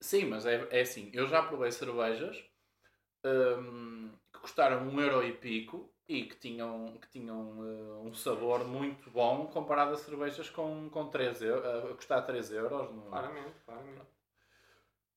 [0.00, 2.44] Sim, mas é, é assim, eu já provei cervejas
[3.24, 9.10] hum, que custaram 1€ e pico e que tinham, que tinham eh, um sabor muito
[9.10, 12.90] bom comparado a cervejas com, com 3 euros, a custar 3 euros.
[12.94, 13.02] No...
[13.02, 14.06] Claramente, claramente.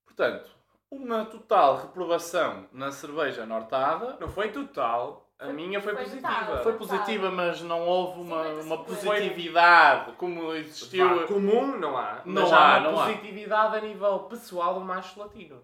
[0.05, 0.49] Portanto,
[0.89, 6.57] uma total reprovação na cerveja nortada Não foi total, a Foi- minha foi, foi positiva.
[6.63, 8.61] Foi positiva, mas não houve uma, 50-50.
[8.63, 11.19] uma positividade como existiu.
[11.19, 12.21] Vá, comum não há.
[12.25, 13.05] Não mas há, há uma não há.
[13.05, 15.63] positividade a nível pessoal do macho latino.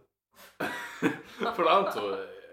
[1.56, 2.00] Pronto.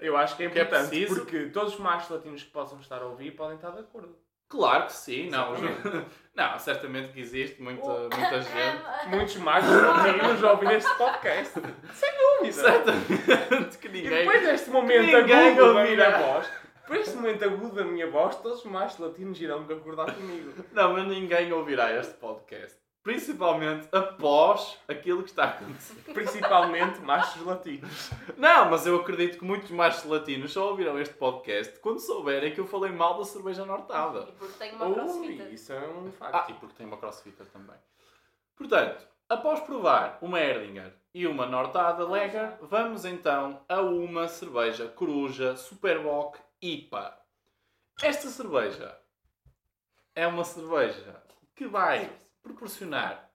[0.03, 1.15] Eu acho que é Que é importante, preciso.
[1.21, 4.17] porque todos os machos latinos que possam estar a ouvir podem estar de acordo.
[4.49, 5.53] Claro que sim, não.
[6.35, 9.09] Não, certamente que existe muita, muita gente.
[9.09, 11.61] Muitos machos latinos ouvem este podcast.
[11.93, 12.53] Sem dúvida.
[12.53, 14.11] Certamente que E ninguém.
[14.19, 16.09] depois deste momento Ninguém agudo da ouvirá.
[16.19, 16.51] minha voz,
[16.83, 20.53] depois deste momento agudo da minha voz, todos os machos latinos irão concordar comigo.
[20.73, 22.79] Não, mas ninguém ouvirá este podcast.
[23.03, 25.95] Principalmente após aquilo que está a acontecer.
[26.15, 28.11] Principalmente machos latinos.
[28.37, 32.61] Não, mas eu acredito que muitos machos latinos só ouviram este podcast quando souberem que
[32.61, 34.21] eu falei mal da cerveja nortada.
[34.29, 35.53] E porque tenho uma Ui, crossfitter.
[35.53, 36.51] isso é um Ah, facto.
[36.51, 37.77] e porque tem uma crossfitter também.
[38.55, 45.57] Portanto, após provar uma Erdinger e uma Nortada Lager, vamos então a uma cerveja coruja
[45.57, 47.19] Superbock IPA.
[48.01, 48.97] Esta cerveja
[50.15, 51.21] é uma cerveja
[51.57, 52.09] que vai
[52.43, 53.31] proporcionar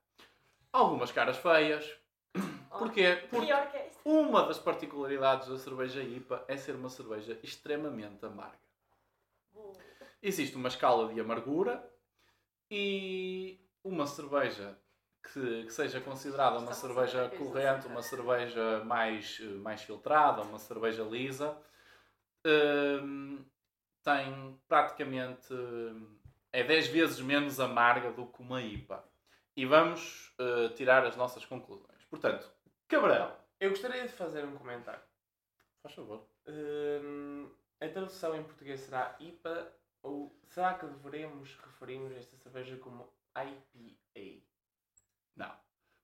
[0.71, 1.97] algumas caras feias.
[2.69, 3.23] Porquê?
[3.29, 3.99] Porque esta.
[4.05, 8.59] uma das particularidades da cerveja IPA é ser uma cerveja extremamente amarga.
[10.21, 11.87] Existe uma escala de amargura
[12.69, 14.77] e uma cerveja
[15.33, 21.03] que, que seja considerada uma cerveja ver, corrente, uma cerveja mais, mais filtrada, uma cerveja
[21.03, 21.57] lisa,
[22.45, 23.45] hum,
[24.03, 26.16] tem praticamente hum,
[26.57, 29.07] é 10 vezes menos amarga do que uma IPA.
[29.55, 32.03] E vamos eh, tirar as nossas conclusões.
[32.09, 32.49] Portanto,
[32.87, 35.01] Cabral, Eu gostaria de fazer um comentário.
[35.83, 36.27] Faz favor.
[36.47, 37.47] Hum,
[37.79, 43.07] a tradução em português será IPA ou será que devemos referir-nos a esta cerveja como
[43.35, 44.43] IPA?
[45.35, 45.51] Não.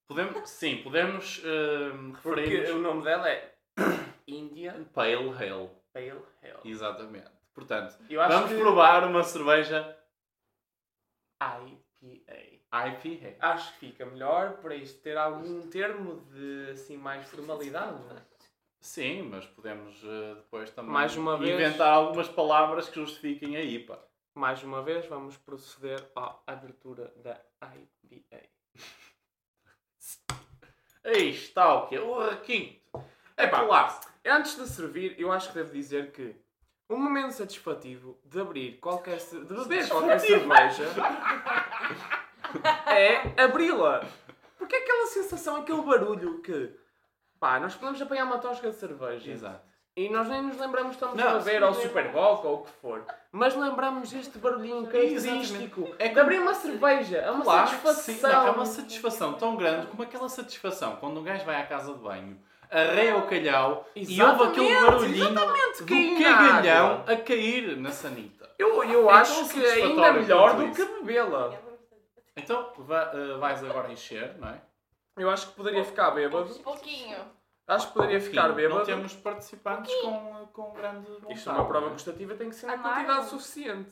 [0.05, 3.55] Podemos, sim, podemos uh, Porque referir o nome dela é
[4.27, 5.71] India Pale Ale.
[5.91, 6.11] Pale
[6.43, 6.59] Ale.
[6.63, 7.31] Exatamente.
[7.55, 9.97] Portanto, vamos que provar uma cerveja
[11.59, 12.63] IPA.
[12.71, 13.35] IPA.
[13.39, 18.01] Acho que fica melhor para isto ter algum termo de assim mais formalidade.
[18.81, 23.61] Sim, mas podemos eh, depois também Mais uma vez- inventar algumas palavras que justifiquem a
[23.61, 24.03] IPA.
[24.35, 27.39] Mais uma vez, vamos proceder à abertura da
[27.75, 28.41] IPA.
[31.05, 31.99] Aí está o quê?
[31.99, 32.81] O requinto.
[33.35, 34.11] É clássico.
[34.25, 36.35] Antes de servir, eu acho que devo dizer que
[36.89, 40.85] o momento satisfativo de abrir qualquer ce- de beber qualquer cerveja
[42.87, 44.05] é abri-la.
[44.57, 46.71] Porque é aquela sensação, aquele barulho que
[47.39, 49.61] pá, nós podemos apanhar uma tosca de cerveja Exato.
[49.95, 51.81] e nós nem nos lembramos estamos Não, a beber sim, ao sim.
[51.81, 56.53] Super Bowl ou o que for, mas lembramos este barulhinho característico É de abrir uma
[56.53, 57.17] cerveja.
[57.17, 58.15] É uma Claro que satisfação.
[58.15, 58.21] sim.
[58.21, 61.93] Não, é uma satisfação tão grande como aquela satisfação quando um gajo vai à casa
[61.93, 62.39] de banho,
[62.73, 68.49] arreia o calhau e ouve Exatamente, aquele barulhinho exatamente, do cagalhão a cair na sanita.
[68.57, 71.57] Eu, eu É acho que é ainda melhor do que bebê-la.
[72.35, 74.61] Então eh, vais agora encher, não é?
[75.17, 76.53] Eu acho que poderia ficar bêbado.
[76.59, 77.17] Pouquinho.
[77.67, 78.79] Acho que poderia ficar bêbado.
[78.79, 81.33] Não temos participantes com, com grande vontade.
[81.33, 81.89] Isto é uma prova é?
[81.91, 83.91] gustativa, tem que ser na quantidade suficiente.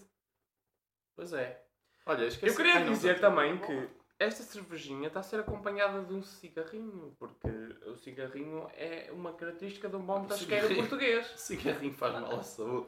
[1.15, 1.61] Pois é.
[2.05, 2.51] Olha, esqueci.
[2.51, 3.89] Eu queria dizer também que
[4.21, 7.47] esta cervejinha está a ser acompanhada de um cigarrinho, porque
[7.87, 11.25] o cigarrinho é uma característica de um bom tasqueiro português.
[11.35, 12.87] Cigarrinho faz mal à saúde.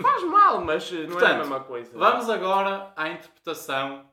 [0.00, 1.98] Faz mal, mas não é a Portanto, mesma coisa.
[1.98, 4.10] Vamos agora à interpretação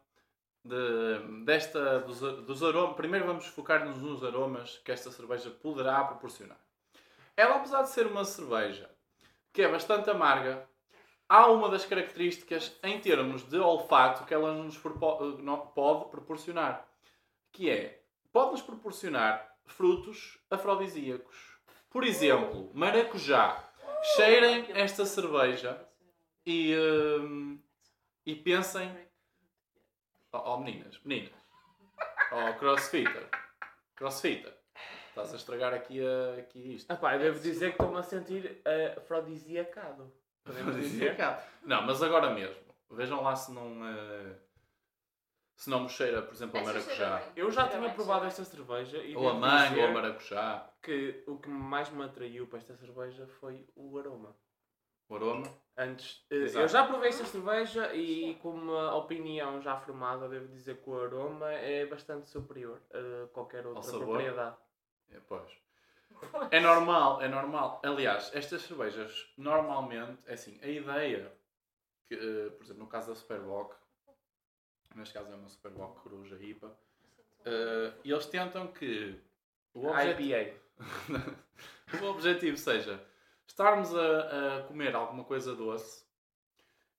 [0.65, 2.97] de, desta, dos, dos aromas.
[2.97, 6.59] Primeiro vamos focar-nos nos aromas que esta cerveja poderá proporcionar.
[7.37, 8.89] Ela, apesar de ser uma cerveja
[9.53, 10.67] que é bastante amarga,
[11.29, 16.89] há uma das características em termos de olfato que ela nos eh, pode proporcionar,
[17.51, 18.01] que é,
[18.33, 21.59] pode-nos proporcionar frutos afrodisíacos.
[21.89, 23.63] Por exemplo, maracujá.
[24.15, 25.85] Cheirem esta cerveja
[26.45, 26.73] e,
[27.19, 27.59] hum,
[28.25, 28.89] e pensem.
[30.31, 31.33] Oh, oh, meninas, meninas.
[32.31, 33.29] Oh, crossfitter.
[33.95, 34.55] Crossfitter.
[35.09, 35.99] Estás a estragar aqui,
[36.39, 36.89] aqui isto.
[36.89, 40.13] Ah pá, eu devo dizer que estou-me a sentir eh, afrodisíacado.
[40.53, 41.15] Podemos dizer?
[41.63, 42.55] Não, mas agora mesmo.
[42.91, 43.88] Vejam lá se não.
[43.88, 44.35] eh,
[45.55, 47.31] se não me cheira, por exemplo, a Essa cheira maracujá.
[47.35, 50.69] Eu já tinha provado esta cerveja e Ou a manga, ou a maracujá.
[50.81, 54.35] que o que mais me atraiu para esta cerveja foi o aroma.
[55.09, 55.43] O aroma.
[55.77, 56.63] Antes, eh, Exato.
[56.63, 61.01] eu já provei esta cerveja e com uma opinião já formada, devo dizer que o
[61.01, 64.55] aroma é bastante superior a qualquer outra propriedade.
[65.12, 65.51] É, pois.
[66.51, 67.82] É normal, é normal.
[67.84, 71.32] Aliás, estas cervejas, normalmente, é assim, a ideia,
[72.08, 73.73] que, eh, por exemplo, no caso da Superboc,
[74.95, 76.75] neste caso é uma Superboc Coruja IPA,
[77.45, 79.19] eh, eles tentam que
[79.73, 80.60] o objetivo, IPA.
[82.03, 83.03] o objetivo seja
[83.45, 86.08] estarmos a, a comer alguma coisa doce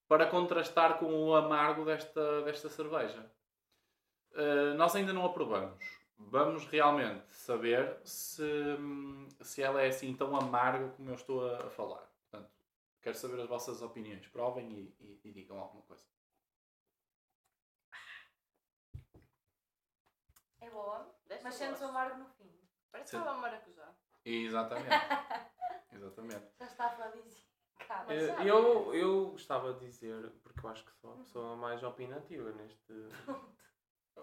[0.09, 3.31] para contrastar com o amargo desta, desta cerveja.
[4.33, 6.00] Uh, nós ainda não a provamos.
[6.29, 8.43] Vamos realmente saber se,
[9.41, 12.07] se ela é assim tão amarga como eu estou a, a falar.
[12.31, 12.51] Portanto,
[13.03, 14.27] quero saber as vossas opiniões.
[14.29, 16.05] Provem e, e- e digam alguma coisa.
[20.61, 21.11] É boa,
[21.43, 22.51] mas sentes o amargo no fim.
[22.93, 23.17] Parece Sim.
[23.19, 23.95] que estava maracujá.
[24.25, 24.89] Exatamente.
[25.93, 26.47] Exatamente.
[26.59, 27.51] Já está a afrodisíaca.
[28.07, 28.37] Mas Eh?
[28.49, 32.93] Eu, eu gostava de dizer, porque eu acho que sou a pessoa mais opinativa neste.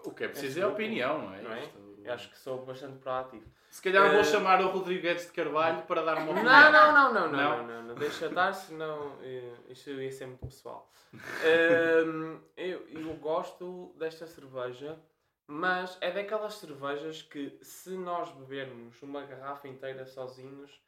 [0.04, 1.42] O que é preciso é a grupo, opinião, não é?
[1.42, 1.60] não é?
[1.62, 3.44] Isto- Eu acho que sou bastante proativo.
[3.70, 6.44] Se calhar vou Eh, chamar o Rodrigo Guedes de Carvalho para dar uma opinião.
[6.52, 7.56] não, não, não, não, Não?
[7.58, 7.94] não, não, não.
[7.96, 10.90] Deixa estar, senão eh, isto ia ser muito pessoal.
[11.44, 14.98] Ehm, eu, eu gosto desta cerveja,
[15.46, 20.80] mas é daquelas cervejas que se nós bebermos uma garrafa inteira sozinhos,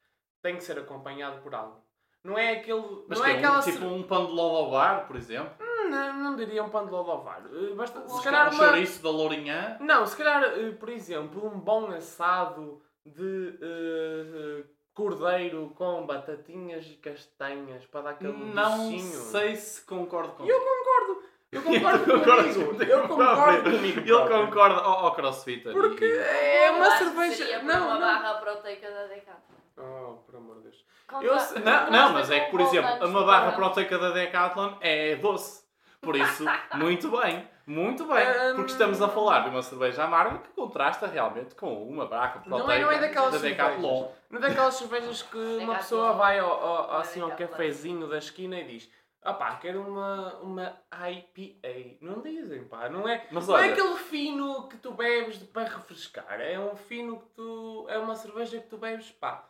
[0.43, 1.83] tem que ser acompanhado por algo.
[2.25, 3.05] Não é aquele.
[3.09, 5.17] Mas não é é um, aquela tipo cer- um pão de lodo ao bar, por
[5.17, 5.53] exemplo?
[5.91, 7.43] Não, não diria um pão de lodo ao var.
[7.53, 8.65] Eh, basta- se Um calhar uma...
[8.65, 9.77] chouriço da Lourinhã.
[9.81, 16.95] Não, se calhar, eh, por exemplo, um bom assado de eh, cordeiro com batatinhas e
[16.97, 19.21] castanhas para dar aquele Não docinho.
[19.25, 21.31] sei se concordo com Eu concordo.
[21.53, 22.83] Eu concordo Eu concordo comigo.
[22.85, 23.99] Eu concordo comigo.
[24.01, 24.47] Ele próprio.
[24.47, 25.73] concorda ao, ao crossfitter.
[25.73, 27.63] Porque e- é uma cerveja.
[27.63, 28.01] Não, uma não.
[28.01, 29.57] barra proteica da Decathlon.
[29.79, 30.85] Oh, por amor de Deus.
[31.09, 35.17] Conta- Eu Não, não, mas é que, por exemplo, uma barra proteica da Decathlon é
[35.17, 35.60] doce.
[36.01, 38.27] Por isso, muito bem, muito bem.
[38.57, 42.57] Porque estamos a falar de uma cerveja amarga que contrasta realmente com uma braca Não
[42.59, 43.67] é, proteica não é daquelas da cervejas.
[43.69, 44.09] Decathlon.
[44.31, 48.59] Não é daquelas cervejas que uma pessoa vai ao, ao- assim ao cafezinho da esquina
[48.59, 48.91] e diz
[49.23, 50.77] opá, quero uma, uma
[51.11, 51.99] IPA.
[52.01, 52.89] Não dizem, pá.
[52.89, 56.41] Não é, Mas não é olha, aquele fino que tu bebes para refrescar.
[56.41, 57.85] É um fino que tu...
[57.91, 59.47] É uma cerveja que tu bebes, pá.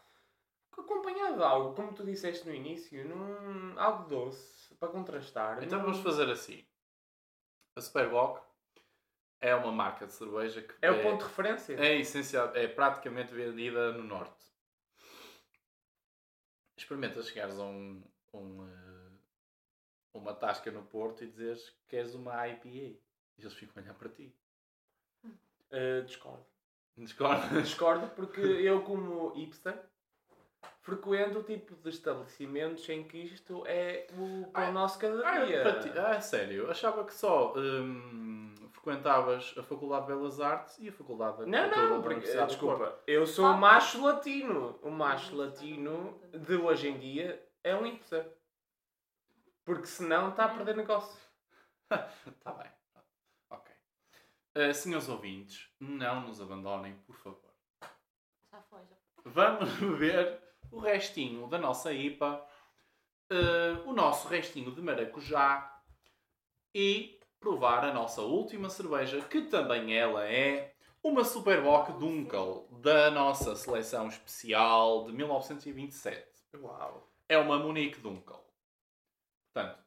[0.76, 3.06] Acompanhado de algo, como tu disseste no início.
[3.06, 5.62] Num, algo doce, para contrastar.
[5.62, 6.64] então Não- vamos fazer assim.
[7.76, 8.42] A Superbock
[9.40, 11.74] é uma marca de cerveja que É o ponto de referência.
[11.74, 14.50] é essencial, é praticamente vendida no norte.
[16.76, 19.10] Experimenta chegares a um, um, eh,
[20.14, 22.68] uma tasca no Porto e dizeres que queres uma IPA.
[22.68, 23.00] E
[23.38, 24.34] eles ficam a olhar para ti.
[25.72, 26.44] Uh, discordo.
[26.96, 27.62] Discordas?
[27.62, 29.88] Discordo porque eu, como hipster,
[30.82, 35.44] frequento o tipo de estabelecimentos em que isto é o pão Ah, nosso cada Ah,
[35.44, 35.62] dia.
[35.62, 36.70] para ti- ah, sério?
[36.70, 41.70] Achava que só hum, frequentavas a Faculdade de Belas Artes e a Faculdade de Não,
[41.70, 44.78] não, da porque, desculpa, eu sou um macho latino.
[44.82, 48.26] O macho latino de hoje em dia é um hipster.
[49.64, 51.18] Porque senão está a perder negócio.
[52.26, 52.70] Está bem.
[53.50, 53.72] Ok.
[54.54, 57.50] Eh, senhores ouvintes, não nos abandonem, por favor.
[58.50, 59.32] Já foi, já foi.
[59.32, 62.46] Vamos beber o restinho da nossa IPA,
[63.30, 65.82] eh, o nosso restinho de maracujá
[66.74, 73.56] e provar a nossa última cerveja, que também ela é uma Superbock Dunkel da nossa
[73.56, 76.28] seleção especial de 1927.
[76.56, 77.08] Uau.
[77.28, 78.44] É uma Monique Dunkel.
[79.52, 79.82] Portanto,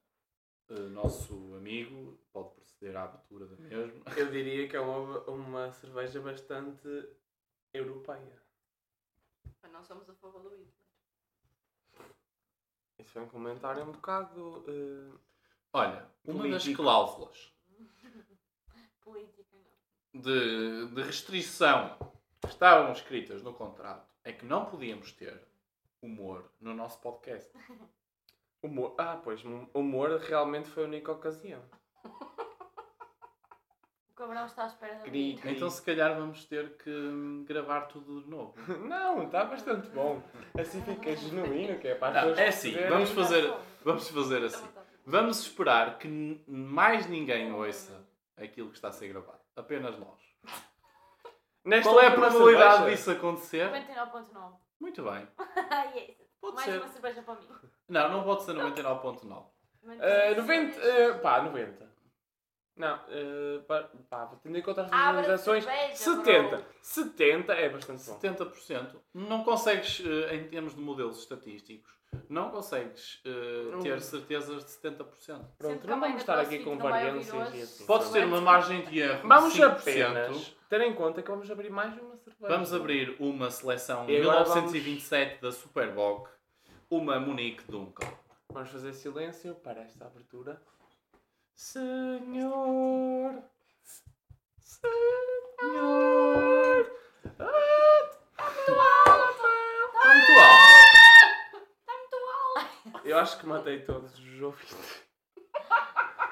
[0.69, 4.03] eh, nosso amigo pode proceder à abertura da mesma.
[4.17, 6.87] Eu diria que é uma, uma cerveja bastante
[7.73, 8.42] europeia.
[9.63, 10.67] Mas não somos a favor do Hitler.
[12.99, 14.63] Isso é um comentário um bocado.
[14.67, 15.17] eh,
[15.73, 17.51] Olha, uma das cláusulas
[19.01, 19.43] Política,
[20.13, 20.21] não.
[20.21, 21.97] de, de restrição
[22.41, 25.41] que estavam escritas no contrato é que não podíamos ter
[26.01, 27.51] humor no nosso podcast.
[28.61, 28.95] humor.
[28.97, 29.41] Ah, pois,
[29.73, 31.61] humor realmente foi a única ocasião.
[34.23, 35.37] O cabrão está à espera de Gri- mim.
[35.41, 35.49] Sim.
[35.51, 38.53] Então se calhar vamos ter que gravar tudo de novo.
[38.87, 40.23] Não, está bastante bom.
[40.57, 42.89] Assim fica genuíno, que é para as Não, pessoas é assim, perceberem.
[42.93, 44.67] vamos fazer, vamos fazer assim.
[45.05, 48.07] Vamos esperar que n- mais ninguém ouça
[48.37, 49.39] aquilo que está a ser gravado.
[49.57, 50.21] Apenas nós.
[51.65, 53.69] Nesta Qual é a última probabilidade cerveja- disso acontecer?
[53.71, 54.53] 99.9.
[54.79, 55.27] Muito bem.
[55.95, 56.17] yes.
[56.39, 56.77] Pode Mais ser.
[56.81, 57.47] uma cerveja para mim.
[57.89, 59.45] Não, não pode ser 99.9.
[59.99, 60.79] Ah, 90.
[60.79, 61.92] ah, pá, 90.
[62.75, 66.57] Não, uh, pá, pá, tendo em conta as visualizações, cerveja, 70.
[66.57, 66.65] bro.
[66.81, 68.19] 70 é bastante bom.
[68.19, 68.95] 70%.
[69.13, 71.93] Não consegues, eh, em termos de modelos estatísticos,
[72.27, 73.21] não consegues
[73.71, 73.79] Não.
[73.79, 75.05] ter certezas de 70%.
[75.57, 77.85] Pronto, Sempre não vamos estar aqui com variâncias e assim.
[77.85, 79.65] Podes ter uma margem de erro Vamos de 5%.
[79.71, 82.47] apenas ter em conta que vamos abrir mais uma cerveja.
[82.53, 86.27] Vamos abrir uma seleção E agora 1927 da Superboc,
[86.89, 88.07] uma Monique Dunkel.
[88.49, 90.59] Vamos fazer silêncio para esta abertura.
[91.55, 93.43] Senhor,
[94.59, 94.91] Senhor,
[97.25, 99.47] está muito alto.
[99.87, 100.13] Está
[101.93, 103.01] muito alto.
[103.07, 105.03] Eu acho que matei todos os ouvintes.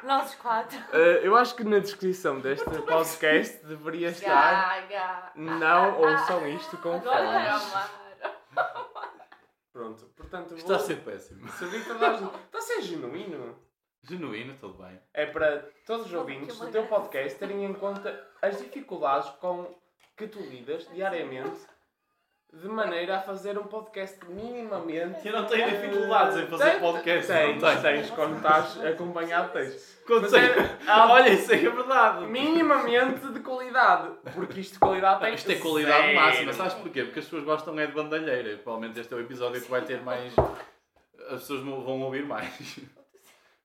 [0.03, 0.79] Nós quatro.
[0.93, 4.81] Eh, eu acho que na descrição deste podcast deveria estar.
[4.87, 5.31] Gaga.
[5.35, 7.63] Não ouçam isto com fones.
[9.71, 11.47] Pronto, portanto, Está a vou ser péssimo.
[11.47, 11.51] a.
[12.45, 13.59] Está a ser genuíno.
[14.03, 14.99] Genuíno, tudo bem.
[15.13, 19.73] É para todos os ouvintes do teu podcast terem em conta as dificuldades com
[20.17, 21.59] que tu lidas diariamente
[22.53, 25.25] de maneira a fazer um podcast minimamente.
[25.25, 27.27] Eu não tenho dificuldades em fazer Tem- podcast.
[27.31, 27.81] Tens, não tenho.
[27.81, 30.01] tens, quando estás acompanhado tens.
[30.05, 32.25] Quando Mas sei- é- Olha, isso é que é verdade.
[32.25, 34.15] Minimamente de qualidade.
[34.33, 36.15] Porque isto de qualidade tem Isto é qualidade zero.
[36.19, 37.03] máxima, sabes porquê?
[37.05, 38.49] Porque as pessoas gostam é de bandalheira.
[38.49, 40.33] e Provavelmente este é o episódio que vai ter mais.
[41.29, 42.79] As pessoas vão ouvir mais.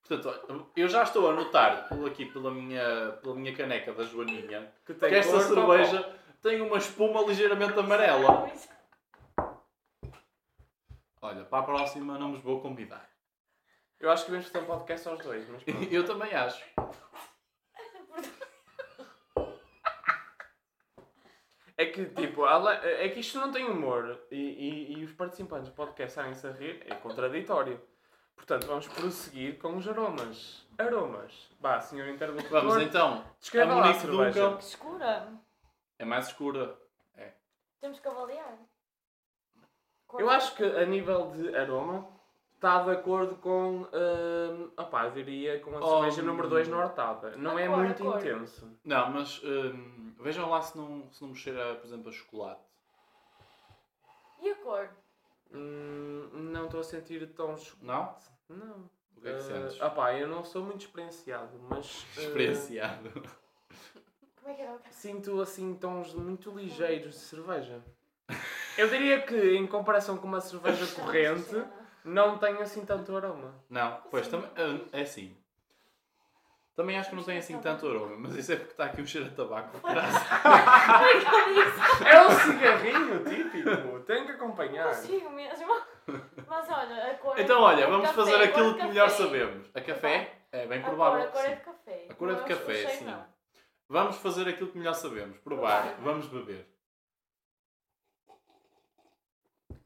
[0.07, 4.95] Portanto, eu já estou a notar aqui pela minha, pela minha caneca da Joaninha Que
[4.95, 8.51] que esta cerveja tem uma espuma ligeiramente amarela.
[11.21, 13.11] Olha, para a próxima não vos vou convidar.
[13.99, 15.93] Eu acho que devemos fazer um podcast aos dois, mas pronto.
[15.93, 16.63] Eu também acho.
[21.79, 25.75] É que, tipo, é que isto não tem humor e, e, e os participantes do
[25.75, 27.79] podcast estarem-se a rir é contraditório.
[28.37, 30.65] Portanto, vamos prosseguir com os aromas.
[30.79, 31.51] Aromas.
[31.61, 32.61] Vá, senhor interlocutor.
[32.63, 33.25] Vamos então.
[33.41, 34.57] Descreva a lá a Monique cerveja.
[34.57, 35.33] Que escura.
[35.99, 36.79] é mais escura.
[37.81, 38.59] Temos que avaliar.
[40.07, 42.09] Cor Eu da- acho que a nível de aroma,
[42.55, 46.79] está de acordo com, hum, opá, eu diria com a Oh, cerveja número 2 na
[46.79, 47.37] hortada.
[47.37, 48.19] Não A é cor, a muito cor.
[48.19, 48.71] intenso.
[48.85, 52.61] Não, mas hum, vejam lá se não, se não me cheira, por exemplo, a chocolate.
[54.41, 54.89] E a cor?
[55.53, 57.55] Hum, não estou a sentir tão.
[57.81, 58.17] Não?
[58.49, 58.91] Não.
[59.17, 59.81] O que é que sentes?
[59.81, 63.11] Ah, opá, eu não sou muito experienciado, mas eh, Experienciado.
[64.37, 67.83] Como é que era sinto assim tons muito ligeiros de cerveja.
[68.77, 71.65] Eu diria que em comparação com uma cerveja corrente,
[72.05, 73.55] não tem assim tanto aroma.
[73.71, 74.51] Não, pois também
[74.93, 75.37] é assim.
[76.77, 79.07] Também acho que não tem assim tanto aroma, mas isso é porque está aqui um
[79.07, 79.81] cheiro a tabaco.
[82.07, 84.89] É um cigarrinho típico, tem que acompanhar.
[84.89, 85.67] Consigo mesmo.
[86.47, 88.81] Mas olha, a cor é Então, de- olha, é de vamos café, fazer aquilo de
[88.81, 89.71] que melhor sabemos.
[89.75, 90.39] A café?
[90.53, 91.23] É bem A cor, provável.
[91.25, 92.07] a cor é de café.
[92.11, 93.05] A cor é de café, sim.
[93.05, 93.27] não.
[93.89, 95.39] Vamos fazer aquilo que melhor sabemos.
[95.39, 95.83] Provar.
[95.83, 96.01] Provar.
[96.03, 96.69] Vamos beber.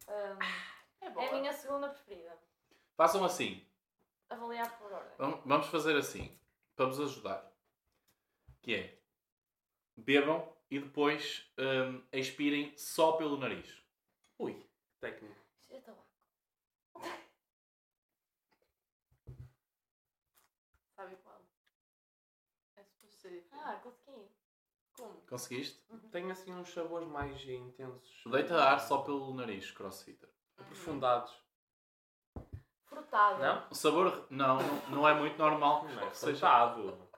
[0.09, 0.39] Hum,
[1.03, 2.37] É é a minha segunda preferida.
[2.97, 3.65] Façam assim.
[4.29, 5.13] Avaliar por ordem.
[5.19, 6.37] Vam- Vamos fazer assim.
[6.81, 7.55] Para vos ajudar.
[8.63, 9.03] Que é.
[9.99, 13.85] Bebam e depois hum, expirem só pelo nariz.
[14.39, 14.67] Ui,
[14.99, 15.37] técnico.
[15.59, 16.09] Cheiro de tabaco.
[20.97, 21.47] Sabe qual?
[22.77, 23.47] É suposto ser.
[23.53, 24.31] Ah, consegui.
[24.95, 25.21] Como?
[25.29, 25.83] Conseguiste?
[26.11, 28.23] Tem assim uns sabores mais intensos.
[28.25, 30.31] Deita ar só pelo nariz, crossfitter.
[30.57, 31.31] Aprofundados.
[32.91, 33.39] Frutado.
[33.41, 33.67] Não?
[33.71, 37.09] O sabor não, não, é muito normal Não é que seja, frutado.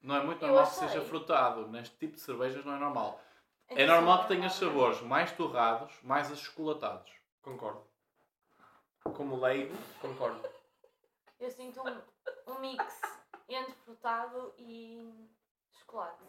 [0.00, 1.68] não é muito Eu normal que seja frutado.
[1.68, 3.20] Neste tipo de cervejas não é normal.
[3.68, 7.12] É Então, normal que sim, tenha sabores mais torrados, mais achocolatados.
[7.42, 7.84] Concordo.
[9.04, 10.40] Como leigo, concordo.
[11.38, 13.00] Eu sinto um, um mix
[13.48, 15.28] entre frutado e
[15.80, 16.24] chocolate.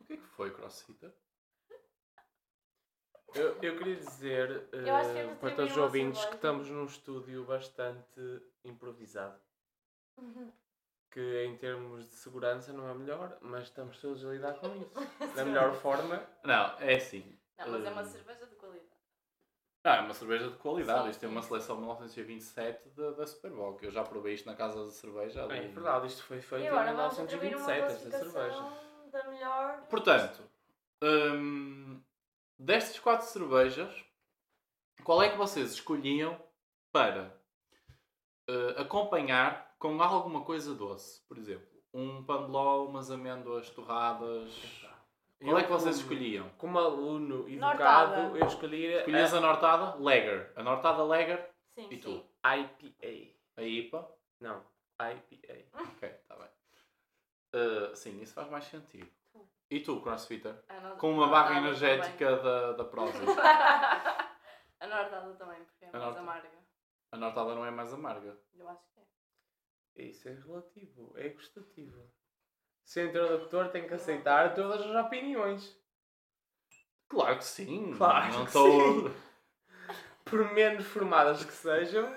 [0.00, 1.12] O que é que foi, crossfitter?
[3.34, 8.42] Eu, eu queria dizer eh, de para todos os ouvintes que estamos num estúdio bastante
[8.64, 9.38] improvisado.
[10.18, 10.52] Uhum.
[11.10, 14.92] Que em termos de segurança não é melhor, mas estamos todos a lidar com isso.
[15.36, 16.22] Da melhor forma.
[16.44, 17.38] Não, é assim.
[17.58, 18.06] Não, mas é uma Hum.
[18.06, 18.88] cerveja de qualidade.
[19.84, 21.04] Ah, é uma cerveja de qualidade.
[21.04, 24.34] Sim, Isto sim, uma seleção de 1927 da, da Super Bowl, que eu já provei
[24.34, 25.42] isto na casa de cerveja.
[25.44, 25.58] ali.
[25.58, 28.72] É verdade, isto foi feito em agora vamos atribuir uma 1927, esta cerveja.
[29.10, 29.82] da melhor.
[29.88, 30.42] Portanto,
[31.02, 32.01] hum,
[32.64, 33.92] destas quatro cervejas,
[35.04, 36.40] qual é que vocês escolhiam
[36.92, 37.36] para
[38.48, 41.20] eh, acompanhar com alguma coisa doce?
[41.28, 44.52] Por exemplo, um pão de ló, umas amêndoas torradas.
[45.42, 46.48] Qual é que vocês como- escolhiam?
[46.50, 48.20] Como aluno Nortada.
[48.20, 49.96] educado, eu escolhi Escolhias a Nortada?
[49.98, 50.52] Lager.
[50.54, 52.00] A Nortada Lager Sim, e sim.
[52.00, 52.24] tu?
[52.44, 53.34] a IPA.
[53.56, 54.08] A IPA?
[54.40, 54.64] Não,
[55.00, 55.64] IPA.
[55.82, 56.48] Ok, está bem.
[57.54, 59.10] Eh, sim, isso faz mais sentido.
[59.72, 60.54] E tu, CrossFitter?
[60.68, 63.24] A nor- Com uma barra energética da, da também.
[64.80, 66.20] a nortada também, porque é A mais nortada.
[66.20, 66.48] amarga.
[67.12, 68.38] A Nortada não é mais amarga.
[68.54, 70.02] Eu acho que é.
[70.04, 72.06] Isso é relativo, é gostativo.
[72.84, 75.78] Se o interlocutor tem que aceitar todas as opiniões.
[77.08, 77.94] Claro que sim.
[77.96, 79.10] Claro não que estou.
[80.24, 82.14] Por menos formadas que sejam,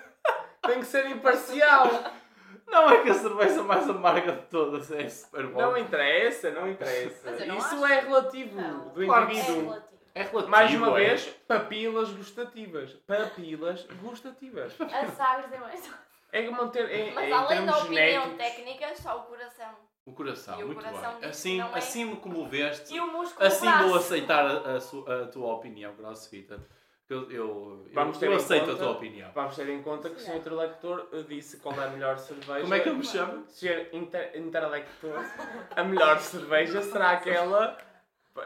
[0.61, 1.85] tem que ser imparcial.
[2.67, 5.61] Não é que a cerveja mais amarga de todas é Super Bowl.
[5.61, 7.31] Não interessa, não interessa.
[7.45, 7.85] Não Isso acho.
[7.85, 8.89] é relativo Não.
[8.89, 9.63] do Claro que É indivíduo.
[9.63, 9.95] relativo.
[10.15, 10.47] É relativo.
[10.49, 11.05] Mais uma é.
[11.07, 12.93] vez, papilas gustativas.
[13.07, 14.73] Papilas gustativas.
[14.81, 15.91] A Sagres é mais.
[16.31, 18.37] É manter é, Mas é, além da opinião genéticos.
[18.37, 19.69] técnica, só o coração.
[20.05, 21.29] O coração, E o muito coração bem.
[21.29, 22.93] Assim, é- assim me comoveste.
[22.93, 23.87] E o músculo Assim braço.
[23.87, 26.59] vou aceitar a, a a tua opinião, CrossFitter.
[27.07, 29.31] Eu, eu, Vamos eu, ter eu em aceito a conta- tua opinião.
[29.33, 30.35] Vamos ter em conta que o Sr.
[30.37, 32.61] Interlector disse qual é a melhor cerveja.
[32.61, 33.45] Como é que eu me chamo?
[33.47, 33.89] Sr.
[33.93, 35.23] Inter Interlector,
[35.75, 37.77] a melhor cerveja será aquela.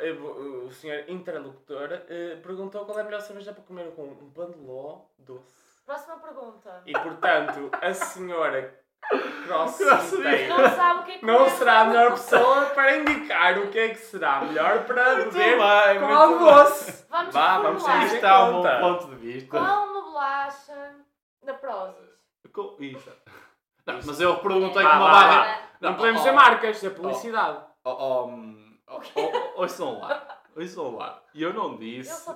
[0.02, 1.06] eh, O Sr.
[1.10, 5.04] Interlocutor eh, perguntou qual é a melhor cerveja para comer com um pão de ló
[5.18, 5.84] doce.
[5.86, 6.84] Próxima pergunta.
[6.86, 8.78] E portanto, a senhora
[9.10, 9.86] Crossfit.
[9.86, 13.68] crossfiteira Não sabe o que é que não será a melhor pessoa para indicar o
[13.70, 17.06] que é que será melhor para Muito beber bem, com almoço.
[17.10, 19.50] Vamos Vá, vamos ter Isto em está um ponto de vista.
[19.50, 20.96] Qual uma bolacha
[21.44, 22.10] da Prozis?
[22.54, 23.12] Com- Isso.
[23.86, 25.62] Não, mas eu perguntei com uma barra.
[25.82, 27.60] Não, Não, podemos oh, dizer marcas, é publicidade.
[27.84, 28.30] Oh, oh,
[28.88, 30.40] oh, oh, ouçam lá.
[30.56, 31.24] Ouçam lá.
[31.34, 32.30] E eu não disse.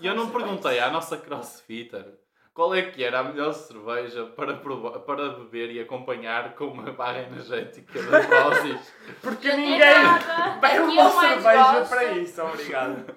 [0.00, 2.18] E eu não perguntei à nossa crossfitter
[2.58, 6.90] qual é que era a melhor cerveja para, provar, para beber e acompanhar com uma
[6.90, 8.92] barra energética da Prozis.
[9.22, 11.88] Porque É ninguém bebe uma cerveja gosto.
[11.88, 13.16] para isso, obrigado.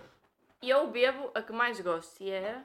[0.61, 2.63] Eu bebo a que mais gosto e é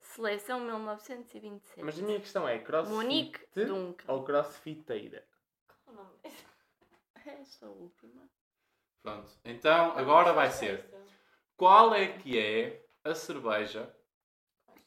[0.00, 1.84] Seleção 1927.
[1.84, 4.12] Mas a minha questão é, crossfit Monique Duncan.
[4.12, 5.22] ou crossfiteira?
[5.84, 6.44] Qual o nome disso?
[7.24, 8.22] Esta última.
[9.00, 9.30] Pronto.
[9.44, 10.90] Então agora vai ser.
[11.56, 13.94] Qual é que é a cerveja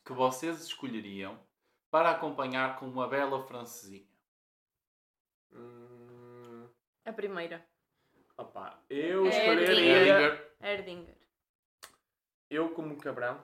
[0.09, 1.37] que vocês escolheriam
[1.91, 4.07] para acompanhar com uma bela francesinha?
[5.53, 6.67] Hum,
[7.05, 7.63] A primeira.
[8.35, 9.95] opá, eu É, escolheria.
[9.97, 10.51] Erdinger.
[10.61, 11.15] Erdinger.
[12.49, 13.39] Eu, como cabrão,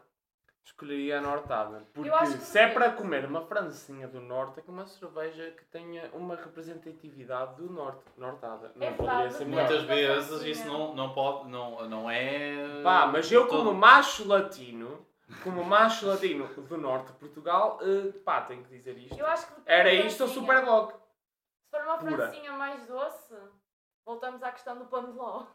[0.64, 1.86] escolheria a Nortada.
[1.94, 5.66] Porque que se é para comer uma francesinha do Norte, é que uma cerveja que
[5.66, 8.04] tenha uma representatividade do Norte.
[8.18, 8.72] Nortada.
[8.76, 9.68] Não É poderia ser melhor.
[9.68, 12.82] Muitas da vezes isso não, não pode, não, não é.
[12.82, 15.06] Pá, mas eu todo- como macho latino,
[15.44, 19.18] como macho latino do Norte de Portugal, eh, pá, tenho que dizer isto.
[19.18, 20.30] Eu acho que Era isto ou.
[20.30, 20.94] Superblog.
[20.94, 22.12] Se for uma Pura.
[22.12, 23.36] francinha mais doce,
[24.06, 25.46] voltamos à questão do pão de ló.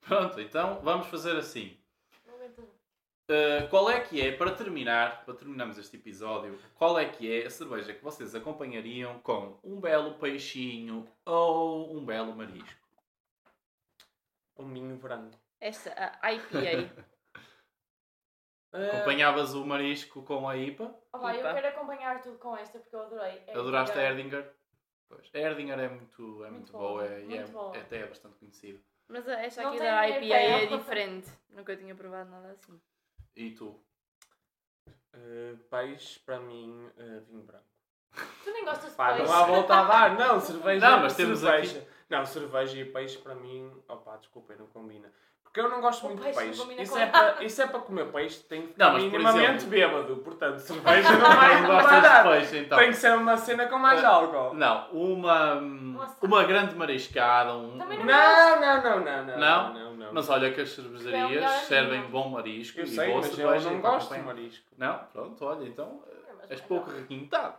[0.00, 1.78] Pronto, então vamos fazer assim.
[3.28, 7.46] Uh, qual é que é, para terminar, para terminarmos este episódio, qual é que é
[7.46, 12.86] a cerveja que vocês acompanhariam com um belo peixinho ou um belo marisco?
[14.56, 15.36] Um vinho branco.
[15.60, 16.58] Esta, a IPA.
[16.58, 16.90] Eh,
[18.92, 20.94] Acompanhavas o marisco com a IPA?
[21.12, 21.54] Opa, eu Ipa.
[21.54, 23.42] quero acompanhar tudo com esta porque eu adorei.
[23.46, 24.52] É Adoraste a Erdinger.
[25.08, 27.76] Pois, a Erdinger é muito, é muito, Muito boa, boa, é- e muito é, boa.
[27.78, 28.80] até é bastante conhecida.
[29.08, 30.34] Mas esta Não aqui da IPA.
[30.34, 31.30] É diferente.
[31.50, 32.80] Nunca tinha provado nada assim.
[33.36, 33.80] E tu?
[35.14, 37.64] eh, peixe, para mim, eh, vinho branco.
[38.44, 39.24] Tu nem gostas de Pá, peixe.
[39.24, 40.18] não há volta a dar.
[40.18, 40.90] Não, cerveja.
[40.90, 41.88] Não, mas temos cerveja.
[42.10, 43.82] Não, cerveja e peixe para mim.
[43.88, 45.10] Opá, desculpem, não combina.
[45.56, 46.82] Porque eu não gosto O muito peixe de não peixe.
[46.82, 49.68] Isso é, para, isso é para comer peixe, tem que Não, mas por minimamente exemplo-
[49.70, 50.16] bêbado.
[50.16, 52.22] Portanto, cerveja não vai, Não não vai gostas dar.
[52.22, 52.78] de peixe então?
[52.78, 54.52] Tem que ser uma cena com mais Eh, álcool.
[54.54, 56.26] Não, uma, Nossa.
[56.26, 59.38] uma grande mariscada, um, Também um- Não, não, não, não, não.
[59.38, 59.72] Não?
[59.74, 60.12] não, não.
[60.12, 63.30] Mas olha que as É cervejarias melhor servem bom marisco eu e sei, boa mas
[63.30, 64.66] eu cerveja não para gosto de marisco.
[64.76, 64.98] Não?
[65.10, 66.15] Pronto, olha, então É,
[66.48, 67.56] és pouco requintado.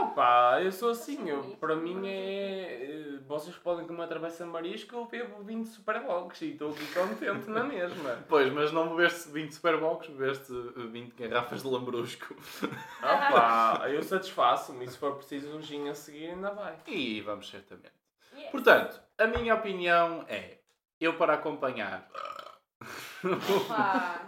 [0.00, 1.28] Opa, eu sou assim.
[1.28, 2.82] Eu, para mim é.
[2.82, 6.86] eh, Vocês podem comer uma travessa de marisco, eu bebo 20 superbox e estou aqui
[6.94, 8.18] contente na mesma.
[8.28, 12.34] Pois, mas não bebeste 20 Superbox, bebeste 20 garrafas de lambrusco.
[13.02, 16.76] Opa, eu satisfaço-me e se for preciso um gin a seguir, ainda vai.
[16.86, 17.92] E vamos certamente.
[18.36, 18.50] Yes.
[18.50, 20.58] Portanto, a minha opinião é,
[21.00, 22.08] eu para acompanhar...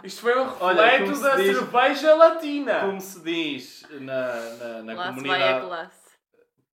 [0.03, 2.79] Isto foi um Olha, reflexo como se da diz- cerveja latina.
[2.81, 5.65] Como se diz na, na, na Lá se vai a comunidade...
[5.67, 6.01] classe.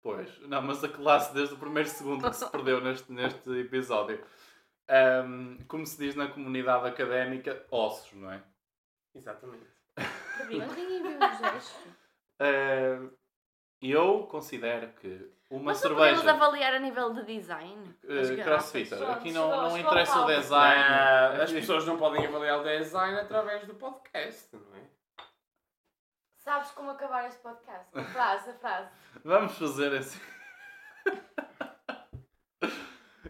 [0.02, 4.22] Pois, não, mas a classe desde o primeiro segundo que se perdeu neste, neste episódio.
[4.88, 8.42] Ahm, como se diz na comunidade académica, ossos, não é?
[9.14, 9.66] Exatamente.
[9.96, 11.88] Mas ninguém viu o gesto.
[12.40, 13.08] Ah,
[13.82, 16.36] eu considero que uma Mas não podemos cerveja.
[16.36, 17.96] avaliar a nível de design.
[18.04, 20.82] Uh, crossfitter, aqui não, não interessa o design.
[20.84, 24.86] Ah, as pessoas não podem avaliar o design através do podcast, não é?
[26.36, 27.88] Sabes como acabar este podcast?
[27.98, 28.90] A frase, a frase.
[29.24, 30.20] Vamos fazer assim.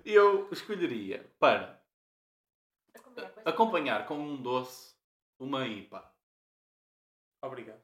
[0.05, 1.79] Eu escolheria para
[2.95, 4.97] Acompanhar acompanhar com um doce
[5.39, 6.11] uma IPA.
[7.43, 7.83] Obrigado.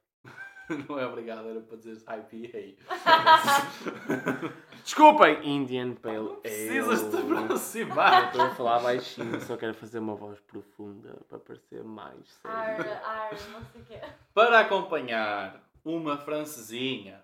[0.88, 2.82] Não é obrigado, era para dizer IPA.
[4.82, 6.36] Desculpem, Indian Pale Ale.
[6.36, 8.26] Precisas te Eu aproximar.
[8.26, 12.92] Estou a falar baixinho, só quero fazer uma voz profunda para parecer mais Ar, sério.
[13.04, 14.00] ar, não sei o quê.
[14.32, 17.22] Para acompanhar uma francesinha,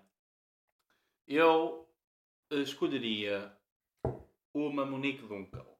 [1.27, 1.87] eu
[2.51, 3.51] escolheria
[4.53, 5.77] uma Monique Dunkel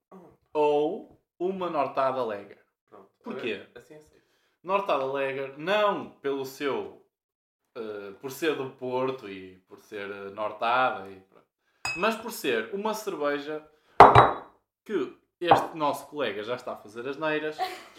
[0.53, 2.57] ou uma Nortada Lega.
[2.89, 3.09] Pronto.
[3.23, 3.67] Porquê?
[3.75, 4.21] Assim aceito.
[4.63, 7.00] Nortada Lager, não pelo seu.
[7.75, 11.47] Eh, por ser do Porto e por ser eh, nortada, e, pronto.
[11.97, 13.65] mas por ser uma cerveja
[14.83, 17.57] que este nosso colega já está a fazer as neiras,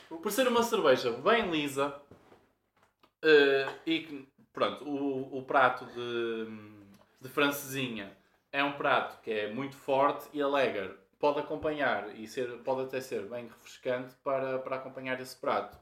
[0.08, 2.00] por ser uma cerveja bem lisa
[3.22, 6.46] eh, e que, pronto, o, o prato de,
[7.20, 8.16] de francesinha
[8.52, 12.82] é um prato que é muito forte e a Lager pode acompanhar e ser, pode
[12.82, 15.78] até ser bem refrescante para, para acompanhar esse prato.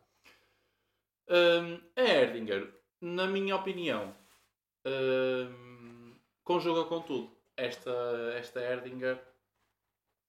[1.28, 4.14] Hum, a Erdinger, na minha opinião,
[4.84, 7.30] hum, conjuga com tudo.
[7.56, 7.90] Esta,
[8.36, 9.20] esta Erdinger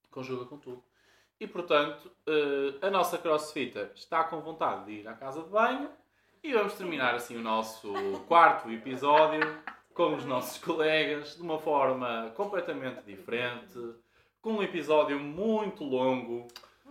[0.10, 0.84] conjuga com tudo.
[1.40, 5.90] E portanto, eh, a nossa crossfitter está com vontade de ir à casa de banho
[6.44, 7.92] e vamos terminar assim o nosso
[8.28, 9.42] quarto episódio
[9.94, 13.80] com os nossos colegas de uma forma completamente diferente,
[14.42, 16.48] com um episódio muito longo,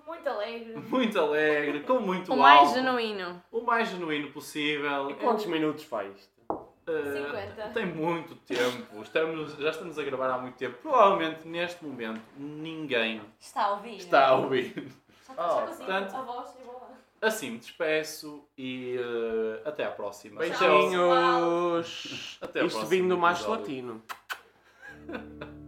[0.07, 0.77] Muito alegre.
[0.77, 3.43] muito alegre, com muito O mais álcool, genuíno.
[3.53, 5.11] o mais genuíno possível.
[5.11, 6.31] E quantos minutos faz isto?
[6.87, 7.71] Eh, 50.
[7.75, 9.03] Tem muito tempo.
[9.03, 10.77] Estamos, já estamos a gravar há muito tempo.
[10.83, 13.97] Provavelmente neste momento ninguém Está a ouvir.
[13.97, 14.75] está a ouvir.
[15.27, 16.81] Já, Oh, já consigo portanto- a voz e boa.
[17.23, 20.41] Assim me despeço e eh, até à próxima.
[20.41, 22.39] Beijinhos!
[22.41, 23.61] Até ao Isto próximo vindo do macho episódio.
[23.63, 24.03] latino.